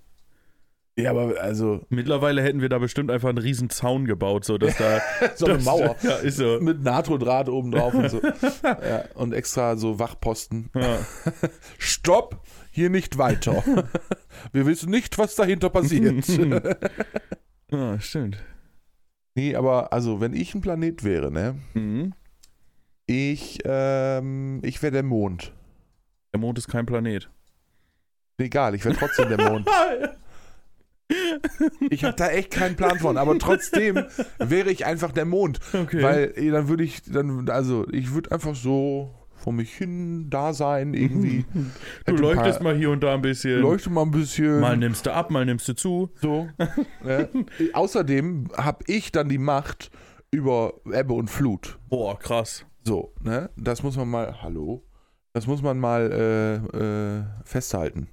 [0.95, 4.77] Ja, aber also, Mittlerweile hätten wir da bestimmt einfach einen riesen Zaun gebaut, so dass
[4.77, 5.01] da.
[5.35, 5.95] so eine Mauer.
[6.03, 6.59] Ja, ist so.
[6.61, 8.21] Mit NATO-Draht oben drauf und so.
[8.63, 10.69] ja, und extra so Wachposten.
[10.75, 10.99] Ja.
[11.79, 12.41] Stopp!
[12.69, 13.63] Hier nicht weiter.
[14.51, 16.27] Wir wissen nicht, was dahinter passiert.
[17.71, 18.37] ja, stimmt.
[19.35, 21.55] nee, aber also, wenn ich ein Planet wäre, ne?
[21.73, 22.13] Mhm.
[23.05, 25.53] Ich, ähm, ich wäre der Mond.
[26.33, 27.29] Der Mond ist kein Planet.
[28.37, 29.67] Egal, ich wäre trotzdem der Mond.
[31.89, 34.03] Ich habe da echt keinen Plan von, aber trotzdem
[34.39, 35.59] wäre ich einfach der Mond.
[35.73, 36.01] Okay.
[36.01, 40.53] Weil eh, dann würde ich, dann, also ich würde einfach so vor mich hin da
[40.53, 41.45] sein, irgendwie.
[42.05, 43.59] du leuchtest paar- mal hier und da ein bisschen.
[43.61, 44.59] Leuchte mal ein bisschen.
[44.61, 46.09] Mal nimmst du ab, mal nimmst du zu.
[46.21, 46.49] So.
[47.05, 47.27] ja.
[47.73, 49.91] Außerdem habe ich dann die Macht
[50.31, 51.77] über Ebbe und Flut.
[51.89, 52.65] Boah, krass.
[52.85, 53.49] So, ne?
[53.57, 54.83] Das muss man mal, hallo?
[55.33, 56.11] Das muss man mal
[56.73, 58.07] äh, äh, festhalten.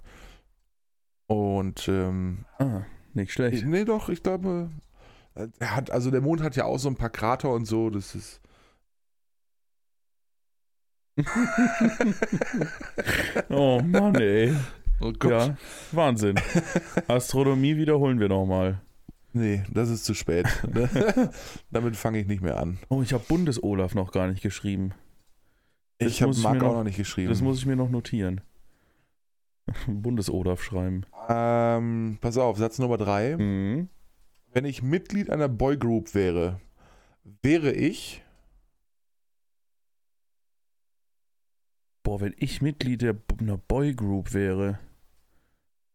[1.31, 2.83] Und, ähm, Ah,
[3.15, 3.65] nicht schlecht.
[3.65, 4.69] nee, doch, ich glaube,
[5.37, 7.89] äh, er hat, also der Mond hat ja auch so ein paar Krater und so,
[7.89, 8.41] das ist.
[13.49, 14.55] oh Mann, ey.
[15.01, 15.31] Oh Gott.
[15.31, 15.57] Ja,
[15.93, 16.37] Wahnsinn.
[17.09, 18.81] Astronomie wiederholen wir nochmal.
[19.33, 20.47] Nee, das ist zu spät.
[21.71, 22.79] Damit fange ich nicht mehr an.
[22.89, 24.93] Oh, ich habe Bundes-Olaf noch gar nicht geschrieben.
[25.99, 27.29] Das Ich habe Marc auch noch- noch nicht geschrieben.
[27.29, 28.41] Das muss ich mir noch notieren.
[29.87, 31.05] Bundes-Olaf schreiben.
[31.29, 33.37] ähm, pass auf, Satz Nummer drei.
[33.37, 33.89] Mhm.
[34.53, 36.61] Wenn ich Mitglied einer Boygroup wäre,
[37.43, 38.23] wäre ich.
[42.03, 44.79] Boah, wenn ich Mitglied der, einer Boygroup wäre.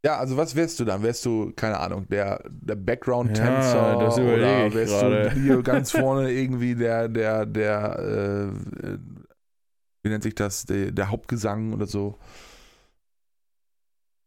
[0.06, 1.02] Ja, also was wärst du dann?
[1.02, 5.30] Wärst du, keine Ahnung, der, der Ja, Background-Tänzer das überlege oder ich wärst gerade.
[5.32, 8.98] du hier ganz vorne irgendwie der, der, der, äh,
[10.04, 12.20] wie nennt sich das, der, der Hauptgesang oder so?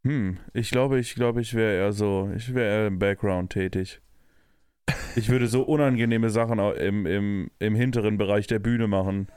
[0.05, 4.01] Hm, ich glaube, ich glaube, ich wäre eher so, ich wäre eher im Background tätig.
[5.17, 9.29] Ich würde so unangenehme Sachen im, im, im hinteren Bereich der Bühne machen.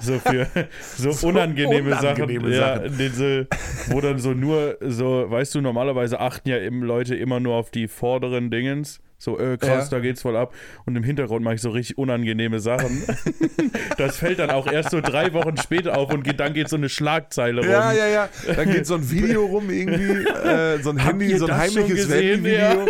[0.00, 0.46] So für
[0.80, 2.82] so, So unangenehme, unangenehme Sachen.
[2.84, 2.98] Ja, Sachen.
[2.98, 7.40] den so, wo dann so nur, so, weißt du, normalerweise achten ja eben Leute immer
[7.40, 9.00] nur auf die vorderen Dingens.
[9.22, 9.98] So, äh, krass, Ja.
[9.98, 10.54] da geht's voll ab.
[10.86, 13.02] Und im Hintergrund mache ich so richtig unangenehme Sachen.
[13.98, 16.76] das fällt dann auch erst so drei Wochen später auf und geht, dann geht so
[16.76, 17.70] eine Schlagzeile rum.
[17.70, 18.28] Ja, ja, ja.
[18.56, 22.08] Dann geht so ein Video rum irgendwie, äh, so ein Habt Handy, so ein heimliches?
[22.10, 22.88] Handyvideo.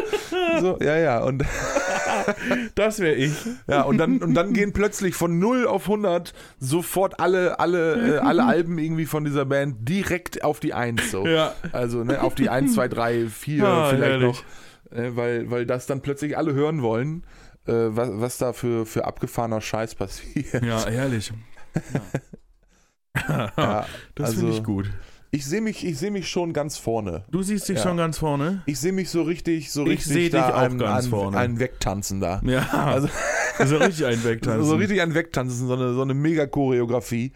[0.61, 1.19] So, ja, ja.
[1.25, 1.45] Und,
[2.75, 3.33] Das wäre ich.
[3.69, 8.19] ja und, dann, und dann gehen plötzlich von 0 auf 100 sofort alle, alle, äh,
[8.19, 11.11] alle Alben irgendwie von dieser Band direkt auf die 1.
[11.11, 11.27] So.
[11.27, 11.55] Ja.
[11.73, 14.27] Also ne, auf die 1, 2, 3, 4 Ah, vielleicht herrlich.
[14.29, 14.43] noch.
[14.91, 17.25] Äh, weil, weil das dann plötzlich alle hören wollen,
[17.67, 20.63] äh, was, was da für, für abgefahrener Scheiß passiert.
[20.65, 21.33] Ja, ehrlich.
[21.95, 22.01] Ja.
[23.57, 24.91] Ja, das also- finde ich gut.
[25.33, 27.25] Ich sehe mich, ich seh mich schon ganz vorne.
[27.31, 27.85] Du siehst dich Ja.
[27.85, 28.63] schon ganz vorne?
[28.67, 31.11] Ich sehe mich so richtig, so Ich richtig seh dich da auch ein, ganz ein,
[31.11, 31.37] vorne.
[31.39, 32.41] ein Wegtanzen da.
[32.45, 32.67] Ja.
[32.69, 33.09] Also-
[33.65, 34.65] so richtig ein Wegtanzen.
[34.65, 37.33] So richtig ein Wegtanzen, so eine, so eine Mega-Choreografie,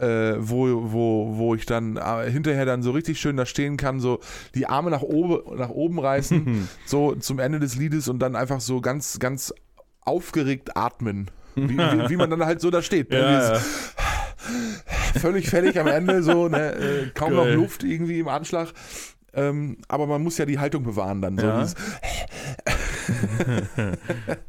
[0.00, 4.00] äh, wo, wo, wo ich dann äh, hinterher dann so richtig schön da stehen kann,
[4.00, 4.20] so
[4.54, 8.60] die Arme nach oben, nach oben reißen, so zum Ende des Liedes und dann einfach
[8.60, 9.52] so ganz, ganz
[10.00, 11.30] aufgeregt atmen.
[11.54, 13.10] Wie, wie, wie man dann halt so da steht.
[13.10, 13.18] ne?
[13.18, 13.60] ja,
[15.18, 16.72] Völlig fertig am Ende, so, ne?
[16.74, 17.54] äh, kaum noch Geil.
[17.54, 18.68] Luft irgendwie im Anschlag.
[19.34, 21.38] Ähm, aber man muss ja die Haltung bewahren dann.
[21.38, 21.66] So Ja.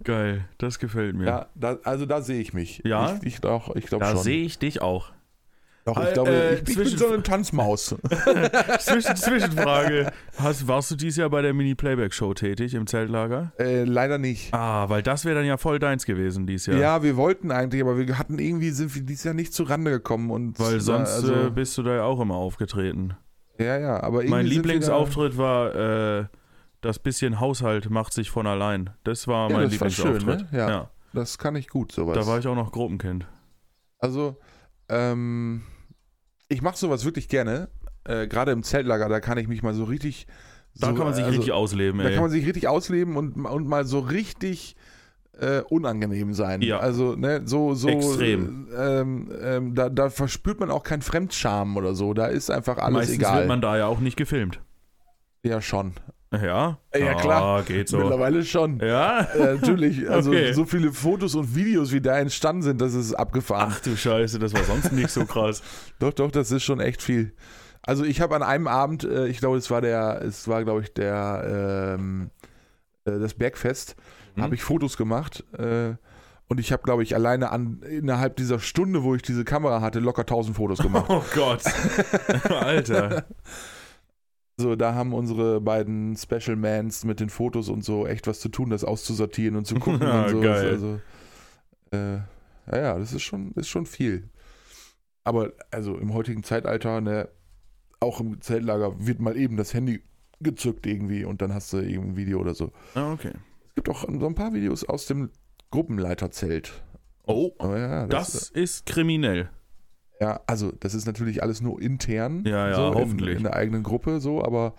[0.04, 1.26] Geil, das gefällt mir.
[1.26, 2.82] Ja, da, also da sehe ich mich.
[2.86, 3.18] Ja?
[3.22, 4.24] Ich, ich glaube ich glaub da schon.
[4.24, 5.12] sehe ich dich auch.
[5.94, 7.96] Doch, ich Äh, glaube, äh, ich, ich bin zwischen- so eine Tanzmaus.
[8.80, 10.12] Zwischen, Zwischenfrage.
[10.38, 13.52] Hast, warst du dieses Jahr bei der Mini-Playback-Show tätig im Zeltlager?
[13.60, 14.54] äh, leider nicht.
[14.54, 16.78] Ah, weil das wäre dann ja voll deins gewesen dieses Jahr.
[16.78, 17.04] Ja.
[17.04, 20.32] wir wollten eigentlich, aber wir hatten irgendwie, sind wir dieses Jahr nicht zu Rande gekommen.
[20.32, 23.16] Und, Weil sonst also, äh, bist du da ja auch immer aufgetreten.
[23.58, 25.76] ja, ja, aber irgendwie Mein Lieblingsauftritt war
[26.22, 26.26] äh,
[26.82, 28.92] das bisschen Haushalt macht sich von allein.
[29.04, 30.52] Das war Ja, mein das war schön, Lieblingsauftritt.
[30.54, 30.58] ne?
[30.58, 30.68] Ja.
[30.68, 32.16] Da, das kann ich gut, sowas.
[32.18, 33.26] Da war ich auch noch Gruppenkind.
[34.00, 34.38] Also,
[34.88, 35.64] ähm,
[36.50, 37.70] ich mache sowas wirklich gerne.
[38.04, 40.28] Äh, Gerade im Zeltlager, da kann ich mich mal so richtig.
[40.76, 42.14] Da so, kann man sich also, richtig ausleben, Da ey.
[42.14, 44.76] kann man sich richtig ausleben und, und mal so richtig
[45.40, 46.62] äh, unangenehm sein.
[46.62, 46.80] Ja.
[46.80, 47.88] Also, ne, so, so.
[47.88, 48.68] Extrem.
[48.78, 52.14] Ähm, ähm, da, da verspürt man auch kein Fremdscham oder so.
[52.14, 53.40] Da ist einfach alles Meistens egal.
[53.40, 54.60] wird man da ja auch nicht gefilmt.
[55.44, 55.94] ja, schon.
[56.32, 56.78] Ja?
[56.96, 57.42] Ja, klar.
[57.42, 57.98] Ah, geht so.
[57.98, 58.80] Mittlerweile schon.
[58.80, 59.22] Ja?
[59.22, 60.08] Äh, natürlich.
[60.10, 60.54] Also, Okay.
[60.54, 63.72] so viele Fotos und Videos, wie da entstanden sind, das ist abgefahren.
[63.76, 65.64] Ach du Scheiße, das war sonst nicht so krass.
[66.00, 67.34] Doch, doch, das ist schon echt viel.
[67.82, 70.82] Also ich habe an einem Abend, äh, ich glaube, es war der, es war, glaube
[70.82, 72.30] ich, der ähm,
[73.06, 73.96] äh, das Bergfest,
[74.36, 74.44] Mhm.
[74.44, 75.96] habe ich Fotos gemacht äh,
[76.48, 80.00] und ich habe, glaube ich, alleine an innerhalb dieser Stunde, wo ich diese Kamera hatte,
[80.00, 81.06] locker 1000 Fotos gemacht.
[81.10, 81.64] Oh Gott.
[82.50, 83.26] Alter.
[84.60, 88.50] So, da haben unsere beiden Special Mans mit den Fotos und so echt was zu
[88.50, 90.42] tun, das auszusortieren und zu gucken Ja, und so.
[90.42, 90.70] geil.
[90.70, 91.00] Also,
[91.92, 92.16] äh,
[92.72, 94.30] ja, ja, das ist schon, ist schon viel.
[95.24, 97.30] Aber also im heutigen Zeitalter, ne,
[98.00, 100.02] auch im Zeltlager wird mal eben das Handy
[100.40, 102.72] gezückt irgendwie und dann hast du eben ein Video oder so.
[102.96, 103.32] Ah, okay.
[103.70, 105.30] Es gibt auch so ein paar Videos aus dem
[105.72, 106.84] Gruppenleiterzelt.
[107.28, 109.50] Oh, Oh, ja, das ist kriminell.
[110.20, 112.44] Ja, also das ist natürlich alles nur intern.
[112.46, 113.32] Ja, ja, so, hoffentlich.
[113.32, 114.74] In, in der eigenen Gruppe so, aber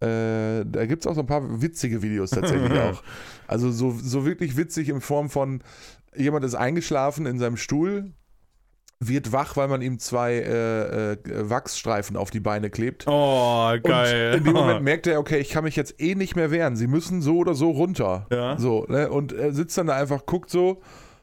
[0.00, 3.02] äh, da gibt es auch so ein paar witzige Videos tatsächlich auch.
[3.46, 5.62] Also so, so wirklich witzig in Form von,
[6.16, 8.12] jemand ist eingeschlafen in seinem Stuhl,
[9.00, 11.18] wird wach, weil man ihm zwei äh, äh,
[11.50, 13.06] Wachsstreifen auf die Beine klebt.
[13.08, 14.32] Oh, geil.
[14.32, 16.76] Und in dem Moment merkt er, okay, ich kann mich jetzt eh nicht mehr wehren.
[16.76, 18.26] Sie müssen so oder so runter.
[18.30, 18.58] Ja.
[18.58, 19.10] So, ne?
[19.10, 20.80] Und er sitzt dann da einfach, guckt so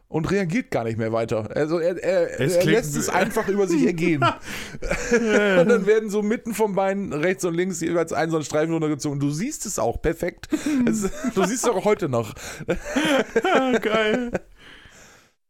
[0.09, 1.49] und reagiert gar nicht mehr weiter.
[1.55, 4.21] Also er, er, Es er lässt es einfach über sich ergehen.
[5.11, 8.73] und dann werden so mitten vom Bein rechts und links jeweils ein so ein Streifen
[8.73, 9.19] runtergezogen.
[9.19, 10.47] Du siehst es auch perfekt.
[10.87, 12.33] Es, du siehst es auch heute noch.
[13.81, 14.31] geil.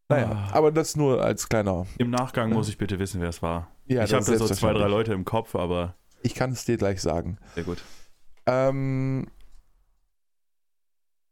[0.10, 0.50] Naja, Ah.
[0.56, 1.86] aber das nur als kleiner.
[1.98, 3.72] Im Nachgang muss ich bitte wissen, wer es war.
[3.88, 4.88] Ja, ich habe da so zwei, drei.
[4.88, 7.38] Leute im Kopf, aber Ich kann es dir gleich sagen.
[7.56, 7.84] sehr gut.
[8.46, 9.28] Ähm,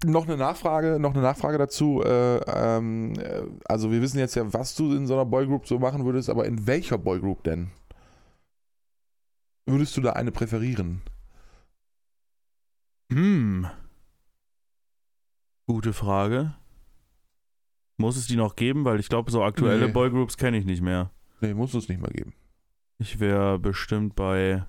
[0.05, 2.01] noch eine Nachfrage, noch eine Nachfrage dazu.
[2.03, 5.79] Äh, ähm, äh, also wir wissen jetzt ja, was du in so einer Boygroup so
[5.79, 7.71] machen würdest, aber in welcher Boygroup denn?
[9.65, 11.01] Würdest du da eine präferieren?
[13.11, 13.67] Hm.
[15.67, 16.55] Gute Frage.
[17.97, 18.85] Muss es die noch geben?
[18.85, 19.91] Weil ich glaube, so aktuelle Nee.
[19.91, 21.11] Boygroups kenne ich nicht mehr.
[21.41, 22.33] Nee, muss es nicht mal geben.
[22.97, 24.65] Ich wäre bestimmt bei,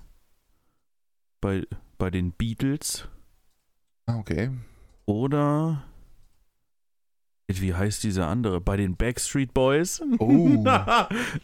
[1.41, 1.65] bei,
[1.97, 3.07] bei den Beatles
[4.09, 4.49] Ah, okay.
[5.07, 5.83] Oder
[7.47, 8.59] wie heißt diese andere?
[8.61, 10.01] Bei den Backstreet Boys.
[10.19, 10.27] Oh.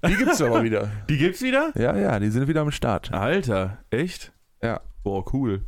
[0.07, 0.89] Die gibt's aber wieder.
[1.09, 1.71] Die gibt's wieder?
[1.75, 3.11] Ja, ja, die sind wieder am Start.
[3.13, 4.31] Alter, echt?
[4.61, 4.81] Ja.
[5.03, 5.61] Boah, cool.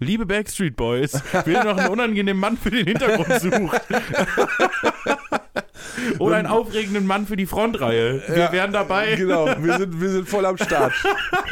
[0.00, 3.82] Liebe Backstreet Boys, wer noch einen unangenehmen Mann für den Hintergrund sucht.
[6.20, 8.22] Oder einen aufregenden Mann für die Frontreihe.
[8.28, 9.16] Wir Ja, wären dabei.
[9.16, 10.92] Genau, wir sind, wir sind voll am Start.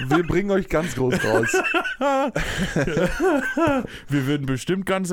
[0.08, 1.56] Wir bringen euch ganz groß raus.
[4.08, 5.12] Wir würden bestimmt ganz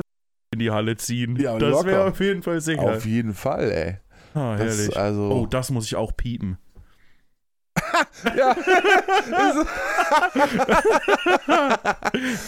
[0.54, 1.36] in die Halle ziehen.
[1.36, 2.82] Ja, das wäre auf jeden Fall sicher.
[2.82, 3.96] Auf jeden Fall, ey.
[4.34, 4.96] ah, Das, herrlich.
[4.96, 6.58] also, Oh, das muss ich auch piepen.
[8.36, 8.56] ja.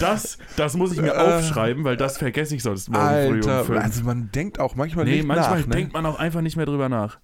[0.00, 3.48] Das, das muss ich mir Äh, aufschreiben, weil das vergesse ich sonst morgen früh um
[3.50, 3.80] Alter, fünf.
[3.82, 5.66] also man denkt auch manchmal nee, nicht manchmal nach.
[5.66, 5.74] Ne?
[5.74, 7.18] denkt man auch einfach nicht mehr drüber nach.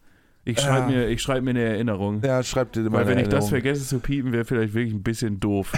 [0.44, 0.98] Ich schreibe Ja.
[0.98, 2.20] mir, ich schreib mir eine Erinnerung.
[2.24, 3.48] ja, schreibt dir mal Weil wenn eine ich das Erinnerung.
[3.50, 5.70] vergesse zu piepen, wäre vielleicht wirklich ein bisschen doof.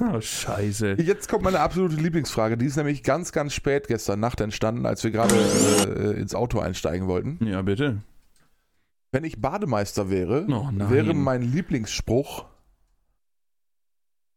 [0.12, 0.92] oh, scheiße.
[1.00, 2.56] Jetzt kommt meine absolute Lieblingsfrage.
[2.56, 6.60] Die ist nämlich ganz, ganz spät gestern Nacht entstanden, als wir gerade äh, ins Auto
[6.60, 7.44] einsteigen wollten.
[7.44, 8.02] Ja, bitte.
[9.10, 12.44] Wenn ich Bademeister wäre, Oh wäre mein Lieblingsspruch.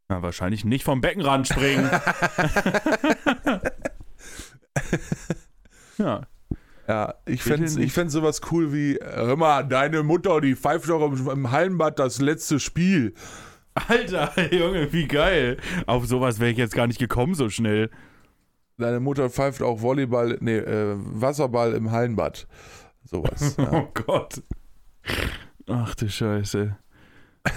[0.09, 1.88] Ja, wahrscheinlich nicht vom Beckenrand springen.
[5.99, 6.22] ja.
[6.88, 11.06] Ja, ich fände ich fänd sowas cool wie: Hör mal, deine Mutter, die pfeift doch
[11.06, 13.14] im, im Hallenbad das letzte Spiel.
[13.76, 15.58] Alter, Junge, wie geil.
[15.86, 17.90] Auf sowas wäre ich jetzt gar nicht gekommen so schnell.
[18.78, 22.48] Deine Mutter pfeift auch Volleyball, nee, äh, Wasserball im Hallenbad.
[23.04, 23.56] Sowas.
[23.58, 23.72] Ja.
[23.72, 24.42] Oh Gott.
[25.68, 26.78] Ach du Scheiße.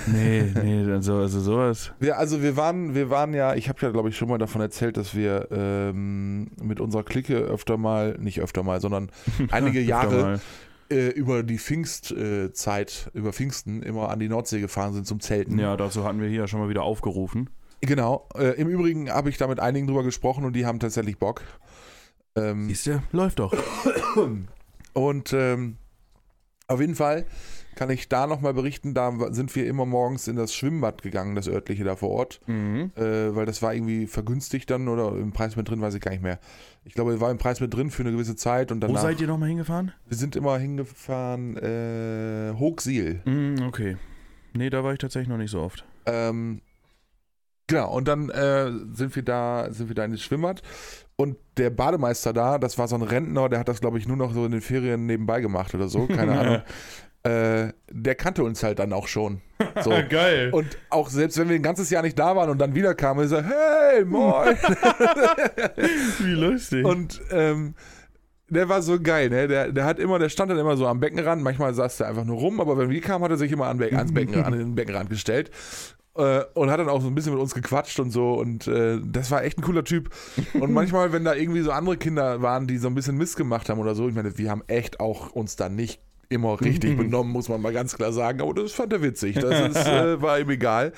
[0.06, 1.92] Nee, nee, also, also sowas.
[2.00, 4.60] Wir, also wir waren, wir waren ja, ich habe ja glaube ich schon mal davon
[4.60, 9.10] erzählt, dass wir ähm, mit unserer Clique öfter mal, nicht öfter mal, sondern
[9.50, 10.40] einige Jahre
[10.90, 15.58] äh, über die Pfingstzeit, über Pfingsten immer an die Nordsee gefahren sind zum Zelten.
[15.58, 17.48] Ja, dazu hatten wir hier ja schon mal wieder aufgerufen.
[17.80, 18.28] Genau.
[18.34, 21.42] Äh, Im Übrigen habe ich da mit einigen drüber gesprochen und die haben tatsächlich Bock.
[22.34, 23.02] Ähm, Siehst du?
[23.12, 23.54] Läuft doch.
[24.94, 25.76] und ähm,
[26.66, 27.26] auf jeden Fall
[27.76, 31.46] kann ich da nochmal berichten, da sind wir immer morgens in das Schwimmbad gegangen, das
[31.46, 32.40] örtliche da vor Ort.
[32.46, 32.90] Mhm.
[32.96, 36.10] äh, weil das war irgendwie vergünstigt dann oder im Preis mit drin, weiß ich gar
[36.10, 36.40] nicht mehr.
[36.84, 39.02] Ich glaube, er war im Preis mit drin für eine gewisse Zeit und Wo danach.
[39.02, 39.92] seid ihr nochmal hingefahren?
[40.08, 43.20] wir sind immer hingefahren, äh, Hochsiel.
[43.24, 43.96] Mhm, okay.
[44.54, 45.84] Nee, da war ich tatsächlich noch nicht so oft.
[46.06, 46.62] Ähm,
[47.66, 50.62] genau, und dann äh, sind wir da, sind wir da in das Schwimmbad
[51.16, 54.16] und der Bademeister da, das war so ein Rentner, der hat das, glaube ich, nur
[54.16, 56.62] noch so in den Ferien nebenbei gemacht oder so, keine Ahnung.
[57.26, 59.40] Äh, der kannte uns halt dann auch schon.
[59.82, 59.90] So.
[60.08, 60.50] Geil.
[60.52, 63.24] Und auch selbst wenn wir ein ganzes Jahr nicht da waren und dann wieder kamen,
[63.24, 64.56] ist er, hey, moin.
[66.20, 66.84] Wie lustig.
[66.84, 67.74] Und ähm,
[68.48, 69.48] der war so geil, ne?
[69.48, 71.42] Der, der hat immer, der stand dann immer so am Beckenrand.
[71.42, 73.78] Manchmal saß der einfach nur rum, aber wenn wir kamen, hat er sich immer an,
[73.78, 75.50] Be- ans Beckenrand, an den Beckenrand gestellt.
[76.16, 78.34] Äh, und hat dann auch so ein bisschen mit uns gequatscht und so.
[78.34, 80.10] Und äh, das war echt ein cooler Typ.
[80.54, 83.68] Und manchmal, wenn da irgendwie so andere Kinder waren, die so ein bisschen Mist gemacht
[83.68, 87.32] haben oder so, ich meine, wir haben echt auch uns da nicht immer richtig benommen,
[87.32, 88.40] muss man mal ganz klar sagen.
[88.40, 89.36] Aber das fand er witzig.
[89.36, 90.92] Das ist, äh, war ihm egal.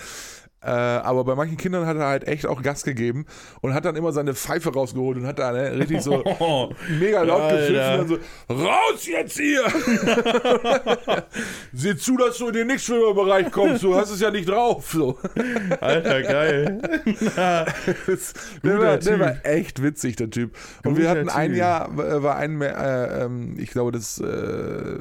[0.61, 3.26] Äh, aber bei manchen Kindern hat er halt echt auch Gas gegeben
[3.61, 7.22] und hat dann immer seine Pfeife rausgeholt und hat da ne, richtig so Oh, mega
[7.22, 7.59] laut Alter.
[7.68, 9.62] gepfiffen und so, raus jetzt hier!
[11.72, 14.90] Sieh zu, dass du in den Nichtschwimmerbereich kommst, du hast es ja nicht drauf.
[14.92, 15.18] So.
[15.80, 16.82] Alter, geil.
[18.06, 18.32] Das,
[18.64, 20.56] der, war, der war echt witzig, der Typ.
[20.84, 21.59] Und wir Guter hatten ein Typ.
[21.59, 24.98] Jahr, äh, war ein, äh, ähm, ich glaube, das, äh,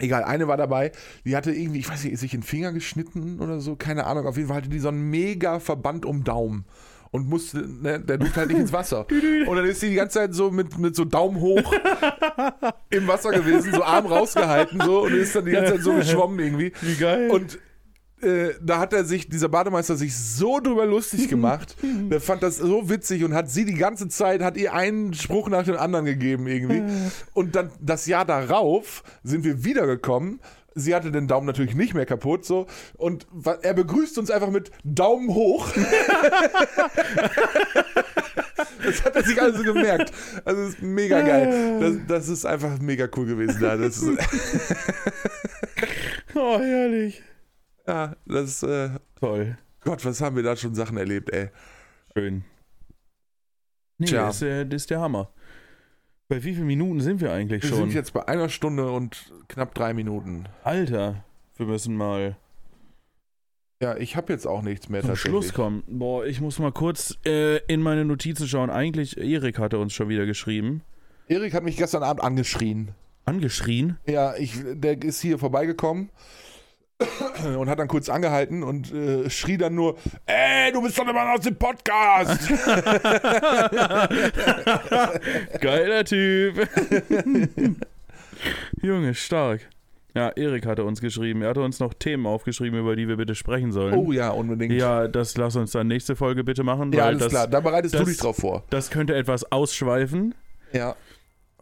[0.00, 0.92] egal, eine war dabei,
[1.24, 4.36] die hatte irgendwie, ich weiß nicht, sich den Finger geschnitten oder so, keine Ahnung, auf
[4.36, 6.64] jeden Fall hatte die so einen mega Verband um Daumen.
[7.12, 9.04] Und musste, ne, der durfte halt nicht ins Wasser.
[9.46, 11.72] Und dann ist sie die ganze Zeit so mit, mit so Daumen hoch
[12.90, 16.38] im Wasser gewesen, so Arm rausgehalten so und ist dann die ganze Zeit so geschwommen
[16.38, 16.72] irgendwie.
[16.80, 17.30] Wie geil.
[17.30, 17.58] Und
[18.22, 21.76] äh, da hat er sich, dieser Bademeister sich so drüber lustig gemacht.
[21.82, 25.48] der fand das so witzig und hat sie die ganze Zeit, hat ihr einen Spruch
[25.48, 26.82] nach dem anderen gegeben irgendwie.
[27.34, 30.40] Und dann das Jahr darauf sind wir wiedergekommen.
[30.74, 32.66] Sie hatte den Daumen natürlich nicht mehr kaputt, so.
[32.96, 33.26] Und
[33.62, 35.68] er begrüßt uns einfach mit Daumen hoch.
[38.84, 40.12] das hat er sich also gemerkt.
[40.44, 41.80] Also, das ist mega geil.
[41.80, 43.76] Das, das ist einfach mega cool gewesen da.
[46.34, 47.22] Oh, herrlich.
[47.90, 49.58] Ja, das, äh, Toll.
[49.80, 51.48] Gott, was haben wir da schon Sachen erlebt, ey.
[52.16, 52.44] Schön.
[53.98, 54.26] Nee, Tja.
[54.26, 55.30] das ist, der, das ist der Hammer.
[56.28, 57.78] Bei wie vielen Minuten sind wir eigentlich Wir schon?
[57.78, 60.44] sind jetzt bei einer Stunde und knapp drei Minuten.
[60.62, 61.24] Alter,
[61.56, 62.36] wir müssen mal
[63.82, 65.16] Ja, ich habe jetzt auch nichts mehr zum.
[65.16, 65.82] Schluss kommen.
[65.88, 68.70] Boah, ich muss mal kurz äh, in meine Notizen schauen.
[68.70, 70.82] Eigentlich, Erik hatte uns schon wieder geschrieben.
[71.26, 72.92] Erik hat mich gestern Abend angeschrien.
[73.24, 73.98] Angeschrien.
[74.06, 76.10] Ja, ich, der ist hier vorbeigekommen
[77.58, 79.96] und hat dann kurz angehalten und äh, schrie dann nur,
[80.26, 82.48] ey, du bist doch immer noch aus dem Podcast.
[85.60, 86.68] Geiler Typ.
[88.82, 89.60] Junge, stark.
[90.14, 91.42] Ja, Erik hatte uns geschrieben.
[91.42, 93.94] Er hatte uns noch Themen aufgeschrieben, über die wir bitte sprechen sollen.
[93.94, 94.72] oh ja, unbedingt.
[94.72, 96.92] Ja, das lass uns dann nächste Folge bitte machen.
[96.92, 97.46] Ja, alles das, klar.
[97.46, 98.64] Da bereitest das- du dich drauf vor.
[98.70, 100.34] Das könnte etwas ausschweifen.
[100.72, 100.96] Ja.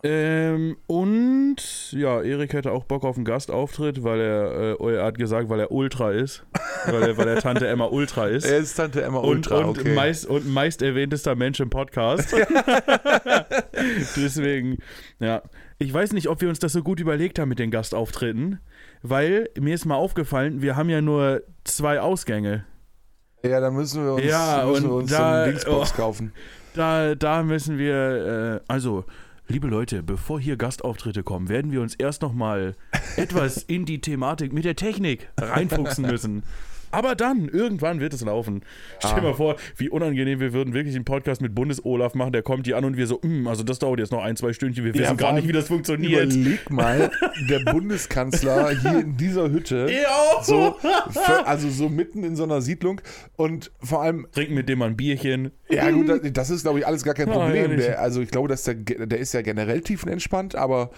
[0.05, 5.19] Ähm, und ja, Erik hätte auch Bock auf einen Gastauftritt, weil er, äh, er hat
[5.19, 6.47] gesagt, weil er Ultra ist.
[6.87, 8.45] weil, er, weil er Tante Emma Ultra ist.
[8.45, 9.95] Er ist Tante Emma und, Ultra, und, okay.
[9.95, 12.33] meist, und meist erwähntester Mensch im Podcast.
[14.17, 14.79] Deswegen,
[15.19, 15.43] ja.
[15.79, 18.59] Ich weiß nicht, ob wir uns das so gut überlegt haben mit den Gastauftritten,
[19.03, 22.65] weil mir ist mal aufgefallen, wir haben ja nur zwei Ausgänge.
[23.45, 25.97] ja, dann müssen wir uns, Ja, müssen wir und uns da- so einen Dingsbox oh.
[25.97, 26.33] kaufen.
[26.75, 29.05] Da, da müssen wir, äh, also,
[29.49, 32.77] liebe Leute, bevor hier Gastauftritte kommen, werden wir uns erst nochmal
[33.17, 36.43] etwas in die Thematik mit der Technik reinfuchsen müssen.
[36.91, 38.63] Aber dann, irgendwann wird es laufen.
[38.99, 39.23] Stell dir Ah.
[39.31, 42.77] mal vor, wie unangenehm wir würden wirklich einen Podcast mit Bundes-Olaf machen, der kommt hier
[42.77, 45.01] an und wir so, "Mm, also das dauert jetzt noch ein, zwei Stündchen, wir Ja,
[45.03, 46.33] wissen gar nicht, wie das funktioniert.
[46.33, 47.11] Überleg mal,
[47.49, 50.43] der Bundeskanzler hier in dieser Hütte, Ja.
[50.43, 50.77] so,
[51.45, 53.01] also so mitten in so einer Siedlung
[53.37, 55.51] und vor allem, Trinken mit dem mal ein Bierchen.
[55.69, 57.57] ja gut, das- das ist glaube ich alles gar kein Ja, Problem.
[57.71, 57.87] ehrlich.
[57.87, 60.91] Der, also ich glaube, dass der, der ist ja generell tiefenentspannt, aber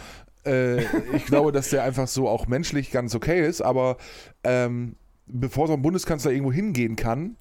[0.47, 0.81] äh,
[1.15, 3.97] ich glaube, dass der einfach so auch menschlich ganz okay ist, aber
[4.45, 4.95] ähm,
[5.33, 7.37] bevor so ein Bundeskanzler irgendwo hingehen kann,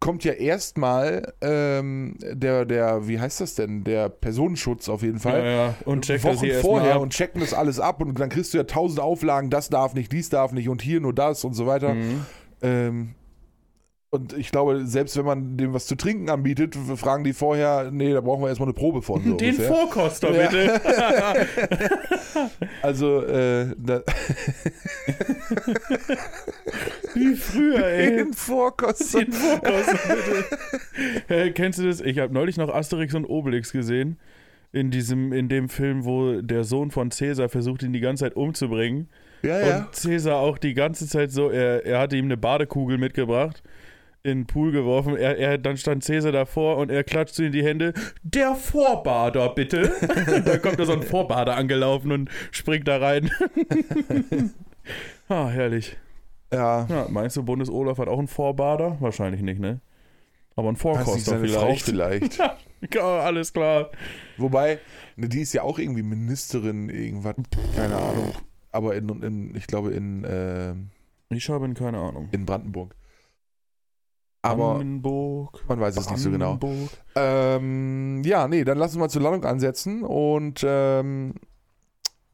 [0.00, 5.44] kommt ja erstmal ähm, der, der, wie heißt das denn, der Personenschutz auf jeden Fall.
[5.44, 5.74] Ja, ja.
[5.84, 8.58] Und check das Wochen hier vorher und checken das alles ab und dann kriegst du
[8.58, 11.66] ja tausend Auflagen, das darf nicht, dies darf nicht und hier nur das und so
[11.66, 11.94] weiter.
[11.94, 12.26] Mhm.
[12.62, 13.14] Ähm,
[14.10, 18.12] und ich glaube, selbst wenn man dem was zu trinken anbietet, fragen die vorher, nee,
[18.12, 19.22] da brauchen wir erstmal eine Probe von.
[19.30, 19.68] So Den ungefähr.
[19.68, 20.48] Vorkoster, Ja.
[20.48, 20.80] bitte.
[22.82, 24.02] Also, äh, da,
[27.14, 28.16] Wie früher, ey.
[28.16, 29.20] den Vorkoster.
[29.24, 30.44] Den Vorkoster, bitte.
[31.34, 32.00] Äh, kennst du das?
[32.00, 34.18] Ich habe neulich noch Asterix und Obelix gesehen.
[34.72, 38.36] In diesem, in dem Film, wo der Sohn von Cäsar versucht, ihn die ganze Zeit
[38.36, 39.08] umzubringen.
[39.42, 39.78] Ja, ja.
[39.78, 43.62] Und Cäsar auch die ganze Zeit so, er, er hatte ihm eine Badekugel mitgebracht,
[44.22, 45.16] in den Pool geworfen.
[45.16, 47.94] Er, er, dann stand Cäsar davor und er klatscht in die Hände.
[48.22, 49.92] Der Vorbader, bitte.
[50.44, 53.30] da kommt da so ein Vorbader angelaufen und springt da rein.
[55.28, 55.96] ah, herrlich.
[56.52, 56.86] ja.
[56.86, 58.96] Ja, meinst du, Bundes Olaf hat auch einen Vorbader?
[59.00, 59.80] Wahrscheinlich nicht, ne?
[60.56, 61.82] Aber ein Vorkoster vielleicht.
[61.86, 62.38] vielleicht.
[62.92, 63.90] Ja, alles klar.
[64.36, 64.78] Wobei,
[65.16, 67.36] ne, die ist ja auch irgendwie Ministerin, irgendwas,
[67.76, 68.32] keine Ahnung.
[68.72, 70.74] Aber in, in ich glaube, in, äh,
[71.34, 72.28] Ich habe keine Ahnung.
[72.32, 72.94] in Brandenburg.
[74.42, 75.62] Aber Brandenburg.
[75.68, 76.58] man weiß es nicht so genau.
[77.14, 81.34] Ähm, ja, nee, dann lass uns mal zur Landung ansetzen und ähm,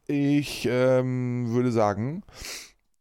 [0.07, 2.23] ich ähm, würde sagen,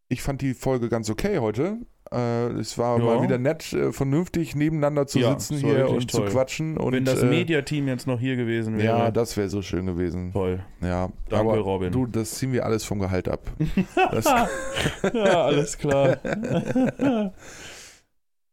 [0.08, 1.78] ich fand die Folge ganz okay heute.
[2.12, 3.04] Äh, es war Ja.
[3.04, 6.26] mal wieder nett, äh, vernünftig nebeneinander zu Ja, sitzen hier und toll.
[6.28, 6.76] zu quatschen.
[6.76, 8.98] Und, Wenn das äh, Mediateam jetzt noch hier gewesen wäre.
[8.98, 10.32] Ja, das wäre so schön gewesen.
[10.32, 10.60] toll.
[10.80, 11.90] Ja, Danke, aber Robin.
[11.92, 13.40] du, das ziehen wir alles vom Gehalt ab.
[15.14, 16.16] Ja, alles klar.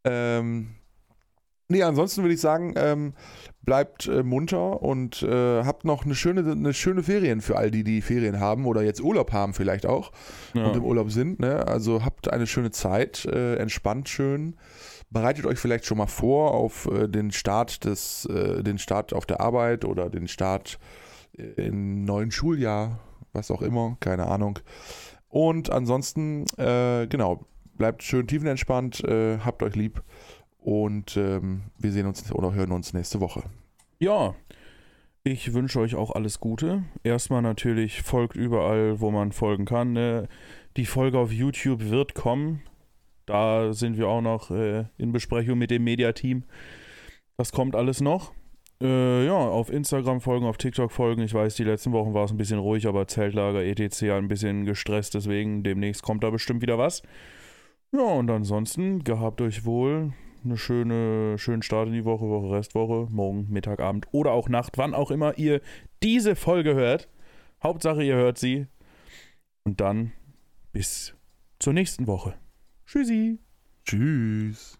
[0.04, 0.76] ähm,
[1.70, 3.14] nee, ansonsten würde ich sagen, ähm,
[3.62, 7.84] bleibt äh, munter und äh, habt noch eine schöne, eine schöne Ferien für all die,
[7.84, 10.12] die Ferien haben oder jetzt Urlaub haben vielleicht auch
[10.54, 10.66] Ja.
[10.66, 11.39] und im Urlaub sind.
[11.39, 11.66] Ne?
[11.68, 14.56] Also habt eine schöne Zeit, äh, entspannt schön.
[15.10, 19.26] Bereitet euch vielleicht schon mal vor auf äh, den Start des, äh, den Start auf
[19.26, 20.80] der Arbeit oder den Start
[21.56, 22.99] im neuen Schuljahr,
[23.32, 24.60] was auch immer, keine Ahnung.
[25.30, 27.45] Und ansonsten, äh, genau,
[27.84, 30.03] bleibt schön tiefenentspannt, äh, habt euch lieb
[30.61, 33.43] und ähm, wir sehen uns oder hören uns nächste Woche.
[33.99, 34.36] Ja,
[35.25, 36.86] ich wünsche euch auch alles Gute.
[37.03, 39.91] Erstmal natürlich folgt überall, wo man folgen kann.
[39.91, 40.29] Ne?
[40.77, 42.61] Die Folge auf YouTube wird kommen.
[43.25, 46.45] Da sind wir auch noch äh, in Besprechung mit dem Mediateam.
[47.36, 48.31] Das kommt alles noch.
[48.81, 51.21] Äh, ja, auf Instagram folgen, auf TikTok folgen.
[51.21, 54.03] Ich weiß, die letzten Wochen war es ein bisschen ruhig, aber Zeltlager, etc.
[54.03, 57.03] ein bisschen gestresst, deswegen demnächst kommt da bestimmt wieder was.
[57.95, 60.13] Ja, und ansonsten gehabt euch wohl
[60.43, 64.79] eine schöne, schönen Start in die Woche, Woche, Restwoche, morgen, Mittag, Abend oder auch Nacht,
[64.79, 65.61] wann auch immer ihr
[66.01, 67.07] diese Folge hört.
[67.61, 68.65] Hauptsache, ihr hört sie.
[69.63, 70.11] Und dann
[70.71, 71.13] bis
[71.59, 72.33] zur nächsten Woche.
[72.87, 73.39] Tschüssi.
[73.85, 74.79] Tschüss.